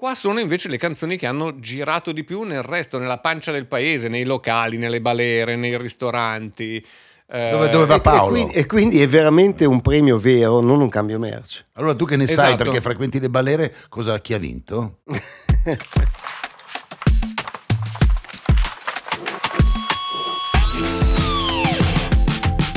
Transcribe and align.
Qua 0.00 0.14
sono 0.14 0.40
invece 0.40 0.70
le 0.70 0.78
canzoni 0.78 1.18
che 1.18 1.26
hanno 1.26 1.60
girato 1.60 2.12
di 2.12 2.24
più 2.24 2.40
nel 2.44 2.62
resto, 2.62 2.98
nella 2.98 3.18
pancia 3.18 3.52
del 3.52 3.66
paese, 3.66 4.08
nei 4.08 4.24
locali, 4.24 4.78
nelle 4.78 5.02
balere, 5.02 5.56
nei 5.56 5.76
ristoranti. 5.76 6.82
eh, 7.28 7.50
Dove, 7.50 7.68
dove 7.68 7.84
va 7.84 7.96
E- 7.96 8.00
Paolo? 8.00 8.34
E 8.34 8.38
quindi, 8.38 8.52
e 8.54 8.64
quindi 8.66 9.02
è 9.02 9.06
veramente 9.06 9.66
un 9.66 9.82
premio 9.82 10.16
vero, 10.16 10.60
non 10.60 10.80
un 10.80 10.88
cambio 10.88 11.18
merce. 11.18 11.66
Allora 11.74 11.94
tu 11.94 12.06
che 12.06 12.16
ne 12.16 12.26
sai 12.26 12.54
Esatto. 12.54 12.64
perché 12.64 12.80
frequenti 12.80 13.20
le 13.20 13.28
balere, 13.28 13.74
cosa, 13.90 14.18
chi 14.22 14.32
ha 14.32 14.38
vinto? 14.38 15.00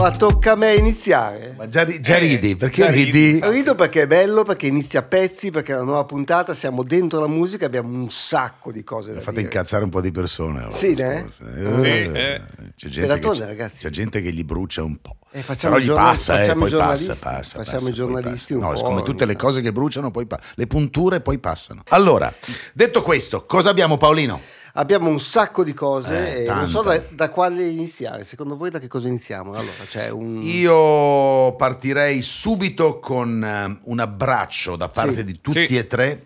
Ma 0.04 0.12
tocca 0.12 0.52
a 0.52 0.56
me 0.56 0.74
iniziare. 0.76 1.54
Ma 1.58 1.70
già, 1.70 1.86
già 1.86 2.18
Eh, 2.18 2.20
ridi, 2.20 2.58
perché 2.58 2.82
già 2.84 2.90
ridi. 2.90 3.40
Rido 3.42 3.74
perché 3.74 4.02
è 4.02 4.08
bello, 4.08 4.44
perché 4.44 4.68
inizia 4.68 5.00
a 5.00 5.04
pezzi, 5.04 5.50
perché 5.50 5.72
è 5.72 5.78
la 5.78 5.84
nuova 5.84 6.04
puntata, 6.04 6.54
siamo 6.54 6.84
dentro 6.84 7.22
la 7.22 7.28
musica, 7.28 7.66
abbiamo 7.68 7.88
un 7.88 8.10
sacco 8.10 8.74
di 8.74 8.84
cose 8.84 9.14
da 9.14 9.22
Fate 9.22 9.38
dire. 9.38 9.42
incazzare 9.44 9.86
un 9.86 9.90
po' 9.90 10.02
di 10.02 10.12
persone. 10.12 10.60
allora, 10.60 10.76
Sì, 10.76 10.94
ne? 10.96 11.20
Eh, 11.24 11.30
Sì, 11.32 11.88
eh. 11.88 12.42
C'è, 12.76 12.90
gente 12.90 13.18
che, 13.18 13.46
ragazzi. 13.46 13.78
c'è 13.80 13.90
gente 13.92 14.22
che 14.22 14.34
gli 14.34 14.44
brucia 14.44 14.84
un 14.84 14.98
po'. 15.00 15.16
Eh, 15.32 15.42
facciamo 15.42 15.76
Però 15.76 15.86
gli 15.86 15.88
giornal- 15.88 16.06
passa, 16.10 16.34
eh, 16.34 16.38
facciamo 16.44 16.60
poi 16.60 16.68
i 16.68 16.78
passa, 16.78 17.16
passa, 17.16 17.58
Facciamo 17.60 17.78
passa, 17.78 17.90
i 17.90 17.94
giornalisti 17.94 18.54
poi 18.56 18.62
un 18.62 18.68
passa. 18.70 18.82
po' 18.84 18.90
No, 18.90 18.96
come 18.96 19.06
tutte 19.06 19.26
le 19.26 19.32
tanto. 19.36 19.48
cose 19.48 19.62
che 19.62 19.72
bruciano, 19.72 20.12
poi 20.12 20.26
pa- 20.26 20.40
le 20.56 20.68
punture 20.68 21.22
poi 21.22 21.40
passano. 21.40 21.82
Allora, 21.92 22.32
detto 22.74 23.02
questo, 23.04 23.46
cosa 23.46 23.70
abbiamo 23.70 23.96
Paolino? 23.96 24.42
Abbiamo 24.76 25.08
un 25.08 25.20
sacco 25.20 25.64
di 25.64 25.74
cose 25.74 26.38
Eh, 26.40 26.44
e 26.46 26.48
non 26.48 26.68
so 26.68 26.82
da, 26.82 27.00
da 27.12 27.30
quale 27.30 27.68
iniziare. 27.68 28.24
Secondo 28.24 28.58
voi 28.58 28.72
da 28.72 28.80
che 28.80 28.88
cosa 28.88 29.08
iniziamo? 29.08 29.52
Allora, 29.54 30.14
un... 30.14 30.42
Io 30.42 31.54
partirei 31.56 32.24
subito 32.24 33.00
con 33.00 33.44
eh, 33.44 33.78
un 33.84 34.00
abbraccio 34.00 34.76
da 34.76 34.90
parte 34.90 35.18
Sì. 35.18 35.24
di 35.26 35.40
tutti 35.42 35.68
Sì. 35.68 35.78
e 35.78 35.86
tre 35.86 36.26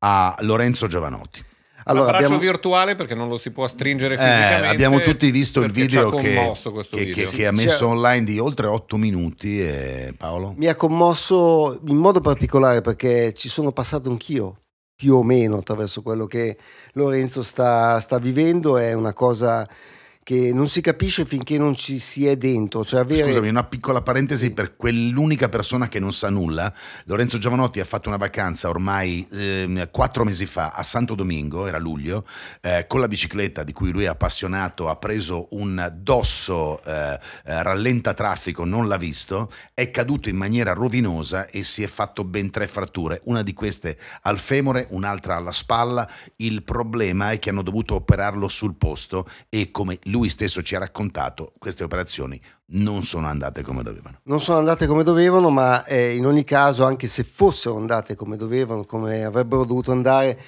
a 0.00 0.36
Lorenzo 0.40 0.86
Giovanotti. 0.88 1.42
Allora, 1.88 2.06
abbraccio 2.08 2.24
abbiamo... 2.34 2.42
virtuale 2.42 2.96
perché 2.96 3.14
non 3.14 3.28
lo 3.28 3.38
si 3.38 3.50
può 3.50 3.66
stringere 3.66 4.14
Eh, 4.14 4.18
fisicamente. 4.18 4.66
abbiamo 4.66 5.00
tutti 5.00 5.30
visto 5.30 5.62
il 5.62 5.70
video 5.70 6.10
che, 6.10 6.16
che- 6.22 6.52
video. 6.98 7.14
che- 7.30 7.36
che 7.36 7.46
ha 7.46 7.52
messo 7.52 7.78
Cioè- 7.78 7.88
online 7.90 8.24
di 8.24 8.38
oltre 8.38 8.66
8 8.66 8.96
minuti. 8.98 9.62
E 9.62 10.12
Paolo? 10.18 10.52
Mi 10.56 10.66
ha 10.66 10.74
commosso 10.74 11.80
in 11.86 11.96
modo 11.96 12.20
particolare 12.20 12.82
perché 12.82 13.32
ci 13.34 13.48
sono 13.48 13.70
passato 13.72 14.10
anch'io, 14.10 14.58
più 14.96 15.14
o 15.16 15.22
meno, 15.22 15.58
attraverso 15.58 16.00
quello 16.02 16.26
che 16.26 16.56
Lorenzo 16.94 17.42
sta, 17.42 18.00
sta 18.00 18.18
vivendo. 18.18 18.78
È 18.78 18.94
una 18.94 19.12
cosa 19.12 19.68
che 20.26 20.52
non 20.52 20.68
si 20.68 20.80
capisce 20.80 21.24
finché 21.24 21.56
non 21.56 21.76
ci 21.76 22.00
si 22.00 22.26
è 22.26 22.36
dentro. 22.36 22.84
Cioè 22.84 22.98
avere... 22.98 23.26
Scusami, 23.26 23.48
una 23.48 23.62
piccola 23.62 24.02
parentesi 24.02 24.50
per 24.50 24.74
quell'unica 24.74 25.48
persona 25.48 25.86
che 25.86 26.00
non 26.00 26.12
sa 26.12 26.30
nulla. 26.30 26.72
Lorenzo 27.04 27.38
Giovanotti 27.38 27.78
ha 27.78 27.84
fatto 27.84 28.08
una 28.08 28.16
vacanza 28.16 28.68
ormai 28.68 29.24
ehm, 29.30 29.88
quattro 29.92 30.24
mesi 30.24 30.44
fa 30.44 30.72
a 30.72 30.82
Santo 30.82 31.14
Domingo, 31.14 31.68
era 31.68 31.78
luglio, 31.78 32.24
eh, 32.60 32.86
con 32.88 32.98
la 32.98 33.06
bicicletta 33.06 33.62
di 33.62 33.72
cui 33.72 33.92
lui 33.92 34.02
è 34.02 34.08
appassionato, 34.08 34.88
ha 34.88 34.96
preso 34.96 35.46
un 35.50 35.92
dosso 35.96 36.82
eh, 36.82 37.20
eh, 37.44 37.62
rallenta 37.62 38.12
traffico, 38.12 38.64
non 38.64 38.88
l'ha 38.88 38.96
visto, 38.96 39.48
è 39.74 39.92
caduto 39.92 40.28
in 40.28 40.36
maniera 40.36 40.72
rovinosa 40.72 41.46
e 41.46 41.62
si 41.62 41.84
è 41.84 41.86
fatto 41.86 42.24
ben 42.24 42.50
tre 42.50 42.66
fratture, 42.66 43.20
una 43.26 43.42
di 43.42 43.52
queste 43.52 43.96
al 44.22 44.40
femore, 44.40 44.88
un'altra 44.90 45.36
alla 45.36 45.52
spalla. 45.52 46.10
Il 46.38 46.64
problema 46.64 47.30
è 47.30 47.38
che 47.38 47.50
hanno 47.50 47.62
dovuto 47.62 47.94
operarlo 47.94 48.48
sul 48.48 48.74
posto 48.74 49.24
e 49.48 49.70
come 49.70 50.00
lui 50.02 50.15
stesso 50.28 50.62
ci 50.62 50.74
ha 50.74 50.78
raccontato, 50.78 51.52
queste 51.58 51.84
operazioni 51.84 52.40
non 52.68 53.02
sono 53.02 53.26
andate 53.26 53.62
come 53.62 53.82
dovevano. 53.82 54.20
non 54.24 54.40
sono 54.40 54.58
andate 54.58 54.86
come 54.86 55.02
dovevano, 55.02 55.50
ma 55.50 55.84
eh, 55.84 56.14
in 56.14 56.26
ogni 56.26 56.44
caso, 56.44 56.84
anche 56.84 57.06
se 57.06 57.24
fossero 57.24 57.76
andate 57.76 58.14
come 58.14 58.36
dovevano, 58.36 58.84
come 58.84 59.24
avrebbero 59.24 59.64
dovuto 59.64 59.92
andare, 59.92 60.40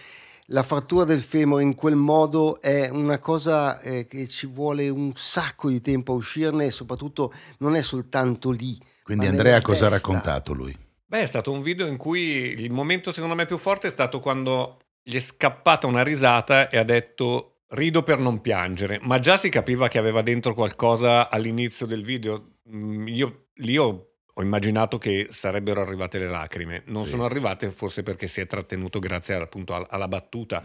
la 0.51 0.63
frattura 0.63 1.05
del 1.05 1.21
femore 1.21 1.63
in 1.63 1.75
quel 1.75 1.97
modo 1.97 2.61
è 2.61 2.89
una 2.89 3.19
cosa 3.19 3.79
eh, 3.81 4.07
che 4.07 4.27
ci 4.29 4.47
vuole 4.47 4.89
un 4.89 5.13
sacco 5.15 5.69
di 5.69 5.81
tempo 5.81 6.13
a 6.13 6.17
uscirne 6.17 6.67
e 6.67 6.71
soprattutto 6.71 7.33
non 7.59 7.77
è 7.77 7.83
soltanto 7.83 8.51
lì. 8.51 8.79
Quindi 9.03 9.27
Andrea 9.27 9.61
cosa 9.61 9.87
ha 9.87 9.91
raccontato 9.91 10.53
lui? 10.53 10.77
Beh, 11.05 11.21
è 11.21 11.27
stato 11.27 11.53
un 11.53 11.63
video 11.63 11.87
in 11.87 11.97
cui 11.97 12.55
il 12.59 12.71
momento 12.71 13.13
secondo 13.13 13.35
me 13.35 13.47
più 13.47 13.59
forte 13.59 13.89
è 13.89 13.91
stato 13.91 14.21
quando 14.21 14.79
gli 15.03 15.17
è 15.17 15.21
scappata 15.21 15.87
una 15.87 16.03
risata 16.03 16.69
e 16.69 16.77
ha 16.77 16.85
detto 16.85 17.58
rido 17.71 18.03
per 18.03 18.19
non 18.19 18.41
piangere, 18.41 18.99
ma 19.03 19.19
già 19.19 19.37
si 19.37 19.49
capiva 19.49 19.89
che 19.89 19.99
aveva 19.99 20.23
dentro 20.23 20.55
qualcosa 20.55 21.29
all'inizio 21.31 21.87
del 21.87 22.03
video. 22.05 22.57
Mm, 22.71 23.07
Io 23.09 23.49
lì 23.57 23.77
ho, 23.77 24.07
ho 24.33 24.43
immaginato 24.43 24.99
che 24.99 25.27
sarebbero 25.31 25.81
arrivate 25.81 26.19
le 26.19 26.29
lacrime, 26.29 26.83
non 26.87 27.05
Sì. 27.05 27.11
sono 27.11 27.25
arrivate 27.25 27.71
forse 27.71 28.03
perché 28.03 28.27
si 28.27 28.41
è 28.41 28.47
trattenuto 28.47 28.99
grazie 28.99 29.35
appunto 29.35 29.75
al- 29.75 29.87
alla 29.89 30.09
battuta, 30.09 30.63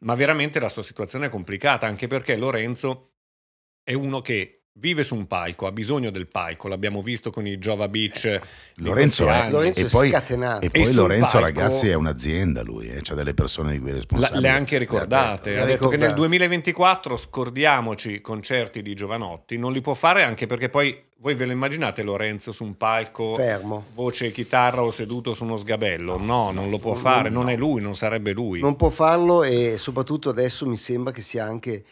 ma 0.00 0.14
veramente 0.14 0.60
la 0.60 0.68
sua 0.68 0.82
situazione 0.82 1.26
è 1.26 1.30
complicata 1.30 1.86
anche 1.86 2.06
perché 2.06 2.36
Lorenzo 2.36 3.12
è 3.82 3.92
uno 3.94 4.20
che 4.20 4.57
vive 4.78 5.02
su 5.02 5.14
un 5.14 5.26
palco, 5.26 5.66
ha 5.66 5.72
bisogno 5.72 6.10
del 6.10 6.26
palco, 6.26 6.68
l'abbiamo 6.68 7.02
visto 7.02 7.30
con 7.30 7.46
i 7.46 7.58
Jova 7.58 7.88
Beach. 7.88 8.40
di 8.74 8.84
Lorenzo 8.84 9.28
è. 9.28 9.50
Lorenzo 9.50 9.80
e 9.80 9.84
è 9.84 9.88
poi, 9.88 10.10
scatenato. 10.10 10.64
e 10.64 10.70
poi 10.70 10.84
sul 10.84 10.94
Lorenzo 10.94 11.38
palco- 11.38 11.46
ragazzi 11.46 11.88
è 11.88 11.94
un'azienda 11.94 12.62
lui, 12.62 12.88
eh, 12.88 13.00
c'ha 13.02 13.14
delle 13.14 13.34
persone 13.34 13.72
di 13.72 13.78
cui 13.80 13.90
è 13.90 13.94
responsabile. 13.94 14.40
le 14.40 14.48
ha 14.48 14.54
anche 14.54 14.78
ricordate. 14.78 15.58
Ha 15.58 15.62
ha 15.62 15.66
detto 15.66 15.88
che 15.88 15.96
nel 15.96 16.10
ricordate. 16.10 16.14
2024 16.14 17.16
scordiamoci 17.16 18.12
i 18.12 18.20
concerti 18.20 18.82
di 18.82 18.94
Giovanotti. 18.94 19.58
Non 19.58 19.72
li 19.72 19.80
può 19.80 19.94
fare 19.94 20.22
anche 20.22 20.46
perché 20.46 20.68
poi 20.68 21.06
voi 21.20 21.34
ve 21.34 21.46
lo 21.46 21.52
immaginate 21.52 22.02
Lorenzo 22.02 22.52
su 22.52 22.62
un 22.62 22.76
palco, 22.76 23.34
Fermo. 23.34 23.86
voce 23.94 24.26
e 24.26 24.30
chitarra 24.30 24.82
o 24.84 24.92
seduto 24.92 25.34
su 25.34 25.42
uno 25.42 25.56
sgabello? 25.56 26.16
No, 26.16 26.52
non 26.52 26.70
lo 26.70 26.78
può 26.78 26.94
fare. 26.94 27.28
Non 27.28 27.48
è 27.48 27.56
lui, 27.56 27.80
non 27.80 27.96
sarebbe 27.96 28.32
lui. 28.32 28.60
Non 28.60 28.76
può 28.76 28.88
farlo 28.88 29.42
e 29.42 29.76
soprattutto 29.78 30.28
adesso 30.28 30.64
mi 30.66 30.76
sembra 30.76 31.12
che 31.12 31.20
sia 31.20 31.44
anche 31.44 31.82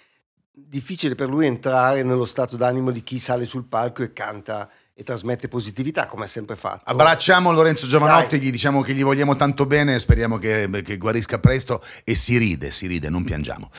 difficile 0.58 1.14
per 1.14 1.28
lui 1.28 1.44
entrare 1.46 2.02
nello 2.02 2.24
stato 2.24 2.56
d'animo 2.56 2.90
di 2.90 3.02
chi 3.02 3.18
sale 3.18 3.44
sul 3.44 3.64
palco 3.66 4.02
e 4.02 4.12
canta 4.14 4.70
e 4.94 5.02
trasmette 5.02 5.48
positività 5.48 6.06
come 6.06 6.24
ha 6.24 6.28
sempre 6.28 6.56
fatto. 6.56 6.82
Abbracciamo 6.90 7.52
Lorenzo 7.52 7.86
Giovanotti, 7.86 8.38
Dai. 8.38 8.46
gli 8.46 8.50
diciamo 8.50 8.80
che 8.80 8.94
gli 8.94 9.02
vogliamo 9.04 9.36
tanto 9.36 9.66
bene, 9.66 9.98
speriamo 9.98 10.38
che, 10.38 10.68
che 10.82 10.96
guarisca 10.96 11.38
presto 11.38 11.82
e 12.02 12.14
si 12.14 12.38
ride, 12.38 12.70
si 12.70 12.86
ride, 12.86 13.10
non 13.10 13.22
piangiamo. 13.22 13.70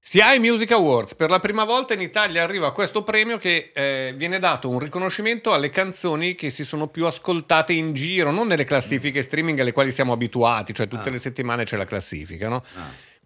SIAE 0.00 0.38
Music 0.38 0.70
Awards, 0.70 1.14
per 1.16 1.30
la 1.30 1.40
prima 1.40 1.64
volta 1.64 1.92
in 1.94 2.00
Italia 2.00 2.42
arriva 2.44 2.70
questo 2.72 3.02
premio 3.02 3.38
che 3.38 3.72
eh, 3.74 4.14
viene 4.16 4.38
dato 4.38 4.68
un 4.68 4.78
riconoscimento 4.78 5.52
alle 5.52 5.68
canzoni 5.70 6.36
che 6.36 6.50
si 6.50 6.64
sono 6.64 6.86
più 6.86 7.06
ascoltate 7.06 7.72
in 7.72 7.92
giro, 7.92 8.30
non 8.30 8.46
nelle 8.46 8.62
classifiche 8.64 9.22
streaming 9.22 9.58
alle 9.58 9.72
quali 9.72 9.90
siamo 9.90 10.12
abituati, 10.12 10.72
cioè 10.74 10.86
tutte 10.86 11.08
Ah. 11.08 11.12
le 11.12 11.18
settimane 11.18 11.64
c'è 11.64 11.76
la 11.76 11.84
classifica, 11.86 12.48
no? 12.48 12.62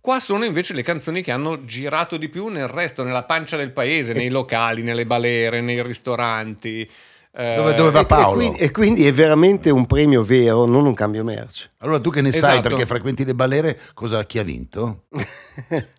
Qua 0.00 0.19
sono 0.19 0.44
invece 0.44 0.72
le 0.72 0.83
canzoni 0.83 1.21
che 1.22 1.31
hanno 1.31 1.65
girato 1.66 2.16
di 2.16 2.28
più 2.28 2.49
nel 2.49 2.69
resto, 2.69 3.03
nella 3.05 3.25
pancia 3.25 3.56
del 3.59 3.71
paese, 3.72 4.15
nei 4.15 4.31
locali, 4.31 4.83
nelle 4.83 5.05
balere, 5.06 5.61
nei 5.61 5.83
ristoranti. 5.83 6.88
eh, 7.33 7.55
Dove- 7.55 7.75
dove 7.75 7.91
va 7.93 7.99
E- 8.00 8.03
e 8.03 8.06
Paolo? 8.06 8.37
quindi- 8.38 8.59
E, 8.59 8.71
quindi 8.72 9.06
è 9.06 9.12
veramente 9.12 9.71
un 9.71 9.87
premio 9.87 10.25
vero, 10.25 10.65
non 10.65 10.84
un 10.84 10.94
cambio 10.94 11.22
merce. 11.22 11.71
Allora 11.78 12.00
tu 12.00 12.11
che 12.11 12.21
ne 12.22 12.33
sai 12.33 12.55
Esatto. 12.55 12.69
perché 12.71 12.87
frequenti 12.87 13.25
le 13.25 13.37
balere, 13.37 13.78
cosa, 13.94 14.25
chi 14.27 14.41
ha 14.41 14.43
vinto? 14.43 15.05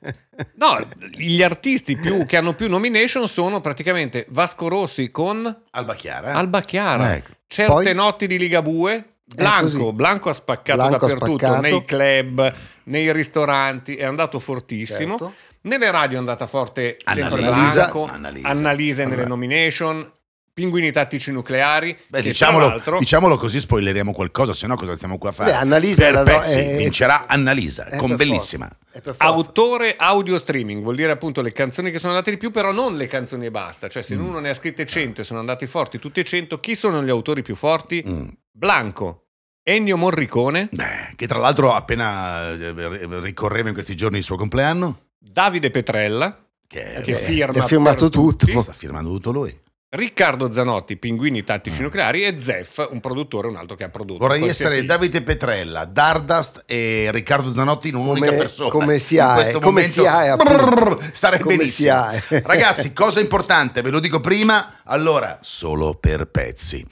No, 0.56 0.78
gli 1.12 1.42
artisti 1.44 1.96
più- 1.96 2.26
che 2.26 2.36
hanno 2.36 2.54
più 2.54 2.68
nomination 2.68 3.28
sono 3.30 3.62
praticamente 3.62 4.26
Vasco 4.30 4.68
Rossi 4.68 5.10
con 5.12 5.64
Alba 5.72 5.94
Chiara. 5.96 6.34
Alba 6.34 6.62
Chiara, 6.62 7.16
Ecco. 7.16 7.32
certe 7.48 7.72
Poi- 7.72 7.94
notti 7.94 8.28
di 8.28 8.38
Ligabue, 8.38 9.11
Blanco. 9.36 9.94
Blanco 9.94 10.30
ha 10.30 10.34
spaccato 10.34 10.78
Blanco 10.88 11.06
ha 11.06 11.08
dappertutto, 11.08 11.38
spaccato. 11.38 11.62
nei 11.62 11.86
club, 11.86 12.54
nei 12.84 13.14
ristoranti, 13.14 13.96
è 13.96 14.04
andato 14.04 14.40
fortissimo. 14.40 15.18
Certo. 15.18 15.34
Nelle 15.62 15.92
radio 15.92 16.18
è 16.18 16.20
andata 16.20 16.48
forte 16.48 16.98
sempre 17.06 17.44
Annalisa. 17.46 17.74
Blanco, 17.74 18.06
Annalisa. 18.06 18.48
Annalisa 18.48 19.06
nelle 19.06 19.26
nomination, 19.26 20.12
Pinguini 20.54 20.92
tattici 20.92 21.32
nucleari, 21.32 21.98
Beh, 22.10 22.22
diciamolo, 22.22 22.82
diciamolo 23.00 23.38
così 23.38 23.60
spoileriamo 23.60 24.12
qualcosa, 24.12 24.54
se 24.54 24.68
no 24.68 24.76
cosa 24.76 24.96
stiamo 24.98 25.18
qua 25.18 25.30
a 25.30 25.32
fare? 25.32 25.52
Beh, 25.52 25.58
Annalisa 25.58 26.12
per 26.12 26.24
pezzi, 26.24 26.60
è- 26.60 26.78
vincerà 26.78 27.26
Annalisa, 27.28 27.86
è 27.88 27.96
con 27.98 28.16
bellissima. 28.18 28.70
Autore 29.18 29.96
audio 29.98 30.38
streaming 30.38 30.84
vuol 30.84 30.96
dire 30.96 31.12
appunto 31.12 31.42
le 31.42 31.54
canzoni 31.54 31.90
che 31.90 32.00
sono 32.00 32.12
andate 32.12 32.32
di 32.32 32.38
più, 32.38 32.52
però 32.52 32.72
non 32.74 32.98
le 32.98 33.08
canzoni 33.08 33.46
e 33.46 33.52
basta. 33.52 33.88
Cioè, 33.88 34.02
Mm. 34.02 34.06
se 34.06 34.16
uno 34.16 34.40
ne 34.40 34.50
ha 34.50 34.54
scritte 34.54 34.86
100 34.86 35.22
e 35.22 35.24
sono 35.24 35.40
andati 35.40 35.66
forti 35.68 36.00
tutti 36.00 36.20
e 36.20 36.24
100, 36.26 36.60
chi 36.60 36.76
sono 36.76 37.02
gli 37.02 37.10
autori 37.10 37.42
più 37.44 37.56
forti? 37.56 38.04
Mm. 38.06 38.28
Blanco, 38.52 39.28
Ennio 39.64 39.96
Morricone, 39.96 40.68
Beh, 40.72 41.14
che 41.16 41.28
tra 41.28 41.40
l'altro 41.40 41.74
appena 41.74 42.50
eh, 42.50 43.20
ricorreva 43.22 43.70
in 43.70 43.74
questi 43.74 43.96
giorni 43.96 44.18
il 44.18 44.24
suo 44.26 44.36
compleanno, 44.36 45.04
Davide 45.18 45.72
Petrella, 45.72 46.44
che, 46.68 47.00
che 47.04 47.12
eh, 47.12 47.16
firma 47.16 47.64
ha 47.64 47.68
firmato 47.68 48.10
tutto. 48.10 48.60
sta 48.60 48.74
firmando 48.74 49.10
tutto 49.12 49.32
lui. 49.32 49.58
Riccardo 50.02 50.50
Zanotti, 50.50 50.96
Pinguini 50.96 51.44
tattici 51.44 51.82
Mm. 51.82 51.84
nucleari 51.84 52.24
e 52.24 52.38
Zeff, 52.40 52.88
un 52.92 53.02
produttore, 53.02 53.50
un 53.50 53.58
altro 53.58 53.76
che 53.76 53.84
ha 53.84 53.90
prodotto. 53.90 54.20
Vorrei 54.20 54.40
qualsiasi- 54.40 54.74
essere 54.76 54.86
Davide 54.88 55.22
Petrella, 55.22 55.84
Dardust 55.84 56.64
e 56.66 57.10
Riccardo 57.12 57.52
Zanotti 57.52 57.90
in 57.90 57.96
un'unica 57.96 58.28
Come- 58.28 58.38
persona. 58.38 58.70
come 58.70 59.00
si 59.00 59.20
ha, 59.20 59.34
questo 59.34 59.60
come 59.60 59.82
momento 59.82 59.92
si 60.02 60.08
ha, 60.08 60.36
brrr, 60.38 61.10
stare 61.12 61.40
Come 61.40 61.58
benissimo. 61.58 62.10
si 62.10 62.34
ha. 62.36 62.40
Ragazzi, 62.46 62.94
cosa 62.94 63.20
importante, 63.20 63.82
ve 63.82 63.90
lo 63.90 64.00
dico 64.00 64.22
prima, 64.22 64.76
allora, 64.86 65.40
solo 65.42 65.96
per 65.96 66.26
pezzi. 66.28 66.86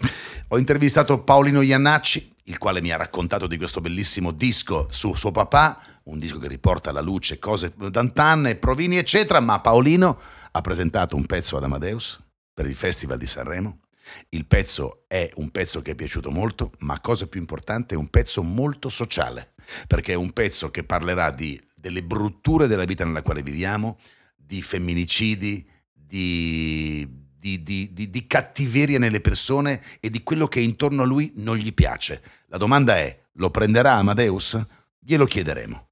Ho 0.50 0.58
intervistato 0.58 1.20
Paolino 1.20 1.62
Iannacci, 1.62 2.36
il 2.46 2.58
quale 2.58 2.82
mi 2.82 2.92
ha 2.92 2.98
raccontato 2.98 3.48
di 3.48 3.56
questo 3.56 3.80
bellissimo 3.80 4.32
disco 4.32 4.88
su 4.90 5.16
suo 5.16 5.32
papà, 5.32 5.80
un 6.04 6.20
disco 6.20 6.38
che 6.38 6.50
riporta 6.50 6.90
alla 6.90 7.00
luce 7.00 7.40
cose 7.40 7.72
d'antan 7.78 8.58
provini 8.60 8.98
eccetera, 8.98 9.40
ma 9.40 9.62
Paolino 9.62 10.20
ha 10.52 10.60
presentato 10.60 11.16
un 11.16 11.26
pezzo 11.26 11.56
ad 11.56 11.64
Amadeus 11.64 12.20
per 12.60 12.68
il 12.68 12.76
Festival 12.76 13.18
di 13.18 13.26
Sanremo. 13.26 13.80
Il 14.28 14.46
pezzo 14.46 15.06
è 15.08 15.32
un 15.36 15.50
pezzo 15.50 15.82
che 15.82 15.92
è 15.92 15.96
piaciuto 15.96 16.30
molto, 16.30 16.74
ma 16.80 17.00
cosa 17.00 17.26
più 17.26 17.40
importante 17.40 17.96
è 17.96 17.98
un 17.98 18.10
pezzo 18.10 18.44
molto 18.44 18.90
sociale, 18.90 19.54
perché 19.88 20.12
è 20.12 20.16
un 20.18 20.34
pezzo 20.34 20.70
che 20.70 20.84
parlerà 20.84 21.32
di, 21.32 21.58
delle 21.74 22.04
brutture 22.04 22.68
della 22.68 22.84
vita 22.84 23.06
nella 23.06 23.22
quale 23.22 23.44
viviamo, 23.44 23.98
di 24.36 24.62
femminicidi, 24.62 25.66
di, 25.94 27.08
di, 27.40 27.64
di, 27.64 28.28
cattiveria 28.28 29.00
nelle 29.00 29.22
persone 29.22 29.82
e 30.02 30.10
di 30.10 30.22
quello 30.22 30.50
che 30.50 30.60
intorno 30.60 31.04
a 31.04 31.06
lui 31.06 31.32
non 31.36 31.56
gli 31.56 31.74
piace. 31.74 32.22
La 32.48 32.58
domanda 32.58 32.98
è, 32.98 33.18
lo 33.34 33.52
prenderà 33.52 33.94
Amadeus? 33.94 34.62
Glielo 35.00 35.24
chiederemo. 35.24 35.88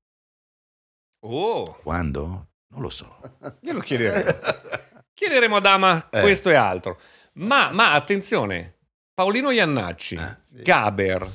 Oh, 1.20 1.80
Quando? 1.82 2.50
Non 2.68 2.82
lo 2.82 2.90
so. 2.90 3.22
glielo 3.62 3.80
chiederemo. 3.80 4.96
chiederemo 5.18 5.56
ad 5.56 5.66
Ama 5.66 6.10
Eh. 6.12 6.22
questo 6.22 6.50
e 6.50 6.56
altro. 6.56 7.00
Ma, 7.34 7.72
ma 7.72 7.94
attenzione, 7.94 8.76
Paolino 9.16 9.50
Iannacci, 9.50 10.16
Eh? 10.16 10.62
Gaber, 10.62 11.28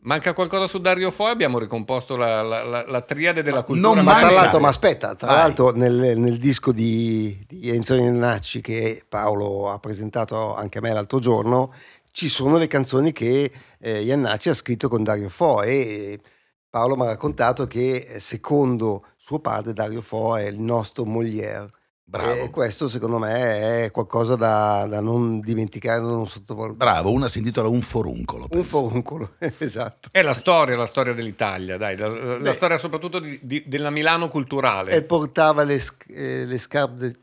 manca 0.00 0.34
qualcosa 0.34 0.66
su 0.66 0.78
Dario 0.80 1.10
Fo? 1.10 1.24
Abbiamo 1.26 1.58
ricomposto 1.58 2.16
la, 2.16 2.42
la- 2.42 2.62
la- 2.62 2.84
la 2.86 3.00
triade 3.00 3.42
della 3.42 3.62
cultura. 3.62 3.94
non 3.94 4.04
Ma 4.04 4.18
tra 4.18 4.30
l'altro, 4.30 4.60
ma 4.60 4.68
aspetta, 4.68 5.14
tra 5.14 5.28
Vai. 5.28 5.36
l'altro 5.38 5.70
nel, 5.74 6.18
nel 6.18 6.36
disco 6.36 6.72
di, 6.72 7.42
di 7.48 7.70
Enzo 7.70 7.94
Iannacci 7.94 8.60
che 8.60 9.02
Paolo 9.08 9.70
ha 9.70 9.78
presentato 9.78 10.54
anche 10.54 10.78
a 10.78 10.80
me 10.82 10.92
l'altro 10.92 11.18
giorno, 11.18 11.72
ci 12.10 12.28
sono 12.28 12.58
le 12.58 12.66
canzoni 12.66 13.12
che 13.12 13.50
eh, 13.78 14.02
Iannacci 14.02 14.50
ha 14.50 14.54
scritto 14.54 14.88
con 14.88 15.02
Dario 15.02 15.30
Fo 15.30 15.62
e 15.62 16.20
Paolo 16.68 16.96
mi 16.96 17.02
ha 17.02 17.06
raccontato 17.06 17.66
che 17.66 17.96
eh, 17.96 18.20
secondo 18.20 19.06
suo 19.16 19.38
padre 19.38 19.72
Dario 19.72 20.02
Fo 20.02 20.36
è 20.36 20.46
il 20.46 20.58
nostro 20.60 21.04
Molière. 21.06 21.66
Bravo. 22.12 22.42
E 22.42 22.50
questo 22.50 22.88
secondo 22.88 23.16
me 23.18 23.84
è 23.84 23.90
qualcosa 23.90 24.36
da, 24.36 24.86
da 24.86 25.00
non 25.00 25.40
dimenticare, 25.40 25.98
da 26.00 26.06
non 26.08 26.26
sottovalutare. 26.26 26.90
Bravo, 26.92 27.10
una 27.10 27.26
si 27.26 27.38
intitola 27.38 27.68
Un 27.68 27.80
foruncolo. 27.80 28.42
Un 28.42 28.48
penso. 28.50 28.68
foruncolo, 28.68 29.30
esatto. 29.58 30.08
È 30.12 30.20
la 30.20 30.34
storia, 30.34 30.76
la 30.76 30.84
storia 30.84 31.14
dell'Italia, 31.14 31.78
dai, 31.78 31.96
la, 31.96 32.08
la 32.08 32.36
Beh. 32.36 32.52
storia 32.52 32.76
soprattutto 32.76 33.18
di- 33.18 33.38
di- 33.42 33.64
della 33.66 33.88
Milano 33.88 34.28
culturale. 34.28 34.92
E 34.92 35.02
portava 35.02 35.62
le, 35.62 35.80
eh, 36.08 36.44
le 36.44 36.58
scarpe. 36.58 37.16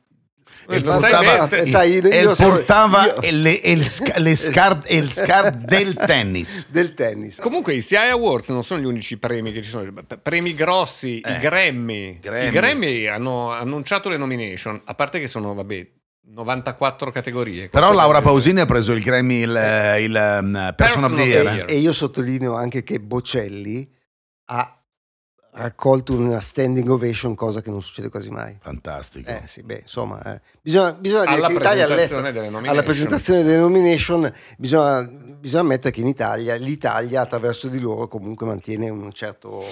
Eh, 0.71 0.79
lo 0.81 0.91
portava- 0.99 1.47
sai 1.49 1.59
eh, 1.61 1.65
sai, 1.65 1.91
io- 1.93 2.09
e 2.09 2.35
portava 2.35 3.05
io- 3.05 3.21
e 3.21 3.31
le, 3.31 3.59
e 3.61 3.71
il 3.71 3.87
le 4.17 4.35
scar- 4.37 4.83
e 4.85 4.97
il 4.97 5.11
scar 5.13 5.51
del 5.51 5.95
tennis. 5.95 6.67
del 6.69 6.93
tennis. 6.93 7.37
Comunque 7.39 7.73
i 7.73 7.81
CI 7.81 7.95
Awards 7.95 8.49
non 8.49 8.63
sono 8.63 8.79
gli 8.81 8.85
unici 8.85 9.17
premi 9.17 9.51
che 9.51 9.61
ci 9.63 9.69
sono, 9.69 9.91
premi 10.21 10.53
grossi, 10.53 11.19
Eh, 11.21 11.33
i 11.33 11.37
Grammy. 11.39 12.19
Grammy. 12.19 12.47
I 12.47 12.51
Grammy 12.51 13.07
hanno 13.07 13.51
annunciato 13.51 14.09
le 14.09 14.17
nomination, 14.17 14.79
a 14.85 14.93
parte 14.93 15.19
che 15.19 15.25
sono, 15.27 15.53
vabbè, 15.55 15.87
94 16.31 17.09
categorie. 17.09 17.69
Però 17.69 17.91
Laura 17.91 18.21
Pausini 18.21 18.59
ha 18.59 18.65
preso 18.67 18.91
il 18.93 19.01
Grammy, 19.01 19.41
il, 19.41 19.95
il, 20.01 20.39
um, 20.41 20.73
Person 20.75 21.03
of 21.05 21.15
the 21.15 21.23
Year. 21.23 21.47
eh. 21.47 21.53
Year. 21.55 21.69
E 21.71 21.75
io 21.77 21.91
sottolineo 21.93 22.53
anche 22.55 22.83
che 22.83 22.99
Bocelli 22.99 23.89
ha 24.51 24.78
raccolto 25.61 26.15
una 26.15 26.39
standing 26.39 26.89
ovation, 26.89 27.35
cosa 27.35 27.61
che 27.61 27.69
non 27.69 27.81
succede 27.81 28.09
quasi 28.09 28.29
mai. 28.29 28.57
Fantastico. 28.59 29.29
Eh 29.29 29.43
sì, 29.45 29.61
beh, 29.63 29.79
insomma, 29.81 30.21
eh. 30.35 30.41
bisogna, 30.61 30.93
bisogna 30.93 31.25
dire 31.25 31.35
Alla 31.35 31.47
che 31.47 31.53
l'Italia 31.53 31.85
presentazione 31.85 31.93
all'estero, 31.93 32.21
delle 32.21 32.47
alla 32.47 32.49
nomination. 32.57 32.83
presentazione 32.83 33.43
delle 33.43 33.57
nomination 33.57 34.33
bisogna, 34.57 35.01
bisogna 35.03 35.61
ammettere 35.63 35.91
che 35.91 36.01
in 36.01 36.07
Italia 36.07 36.55
l'Italia 36.55 37.21
attraverso 37.21 37.67
di 37.67 37.79
loro 37.79 38.07
comunque 38.07 38.45
mantiene 38.45 38.89
un 38.89 39.11
certo... 39.11 39.63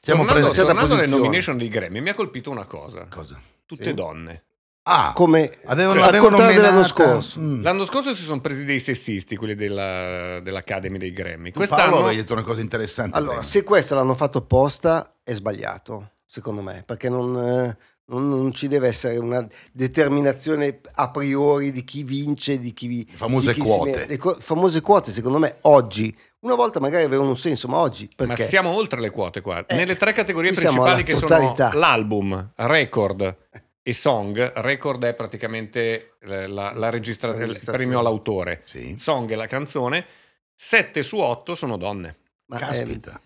Siamo 0.00 0.24
tornando, 0.24 0.50
tornando 0.52 0.80
alle 0.80 0.88
posizione. 0.88 1.22
nomination 1.22 1.56
dei 1.58 1.68
Grammy, 1.68 2.00
mi 2.00 2.08
ha 2.10 2.14
colpito 2.14 2.50
una 2.50 2.66
cosa. 2.66 3.06
Cosa? 3.08 3.40
Tutte 3.64 3.84
Sì. 3.84 3.94
donne. 3.94 4.44
Ah, 4.86 5.12
Come 5.14 5.50
avevano, 5.64 6.02
al 6.02 6.08
avevano 6.08 6.36
nominata- 6.36 6.84
scorso. 6.84 7.40
Mm. 7.40 7.62
L'anno 7.62 7.86
scorso 7.86 8.12
si 8.12 8.22
sono 8.22 8.40
presi 8.42 8.66
dei 8.66 8.80
sessisti, 8.80 9.34
quelli 9.34 9.54
della- 9.54 10.40
dell'Academy 10.40 10.98
dei 10.98 11.12
Grammy. 11.12 11.52
Tu, 11.52 11.58
Paolo 11.60 11.68
Quest'anno 11.68 11.98
avevi 12.04 12.16
detto 12.20 12.32
una 12.34 12.42
cosa 12.42 12.60
interessante. 12.60 13.16
Allora, 13.16 13.36
prima. 13.38 13.46
se 13.46 13.62
questo 13.64 13.94
l'hanno 13.94 14.14
fatto 14.14 14.38
apposta 14.38 15.14
è 15.24 15.32
sbagliato, 15.32 16.10
secondo 16.26 16.60
me, 16.60 16.82
perché 16.84 17.08
non, 17.08 17.34
eh, 17.34 17.76
non- 18.08 18.28
non 18.28 18.52
ci 18.52 18.68
deve 18.68 18.88
essere 18.88 19.16
una 19.16 19.46
determinazione 19.72 20.80
a 20.96 21.10
priori 21.10 21.72
di 21.72 21.82
chi 21.82 22.02
vince, 22.02 22.58
di 22.58 22.74
chi... 22.74 23.06
Le 23.10 23.16
famose 23.16 23.54
di 23.54 23.60
chi 23.60 23.66
quote. 23.66 24.06
Le 24.06 24.16
co- 24.18 24.36
famose 24.38 24.82
quote, 24.82 25.12
secondo 25.12 25.38
me, 25.38 25.56
oggi, 25.62 26.14
una 26.40 26.56
volta 26.56 26.78
magari 26.78 27.04
avevano 27.04 27.30
un 27.30 27.38
senso, 27.38 27.68
ma 27.68 27.78
oggi 27.78 28.06
Ma 28.18 28.26
perché? 28.26 28.42
siamo 28.44 28.68
oltre 28.68 29.00
le 29.00 29.08
quote 29.08 29.40
qua. 29.40 29.64
Eh, 29.64 29.74
Nelle 29.76 29.96
tre 29.96 30.12
categorie 30.12 30.52
principali 30.52 31.04
che 31.04 31.14
totalità. 31.14 31.68
sono 31.70 31.80
l'album, 31.80 32.50
record 32.56 33.36
e 33.86 33.92
song. 33.92 34.52
Record 34.56 35.04
è 35.04 35.14
praticamente 35.14 36.16
eh, 36.20 36.46
la, 36.46 36.72
la 36.72 36.88
registra- 36.90 37.28
La 37.28 37.34
il 37.34 37.40
registrazione. 37.40 37.78
premio 37.78 37.98
all'autore. 37.98 38.62
Sì. 38.64 38.94
Song 38.96 39.30
è 39.30 39.34
la 39.34 39.46
canzone. 39.46 40.06
7 40.56 41.02
su 41.02 41.18
8 41.18 41.54
sono 41.54 41.76
donne. 41.76 42.16
Ma, 42.46 42.56
eh, 42.56 42.60
Caspita. 42.60 43.20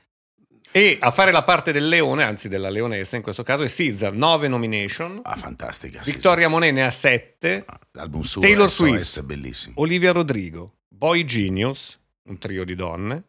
E 0.71 0.99
a 1.01 1.11
fare 1.11 1.31
la 1.31 1.45
parte 1.45 1.73
del 1.73 1.89
leone, 1.89 2.25
anzi 2.25 2.49
della 2.49 2.69
leonessa 2.69 3.17
in 3.17 3.23
questo 3.23 3.43
caso, 3.43 3.63
è 3.63 3.69
SZA, 3.69 4.11
9 4.11 4.49
nomination. 4.49 5.21
Ah, 5.23 5.37
fantastica. 5.37 6.03
Victoria 6.05 6.49
Monet 6.49 6.73
ne 6.75 6.85
ha 6.85 6.91
7. 6.91 7.65
sì. 7.67 7.77
L'album 7.93 8.23
suo 8.23 8.41
Taylor 8.43 8.69
SOS 8.69 8.77
Swift. 8.77 9.19
è 9.21 9.23
bellissimo. 9.23 9.75
Olivia 9.79 10.13
Rodrigo, 10.13 10.75
Boy 10.89 11.25
Genius, 11.25 11.99
un 12.25 12.37
trio 12.39 12.65
di 12.65 12.75
donne. 12.75 13.23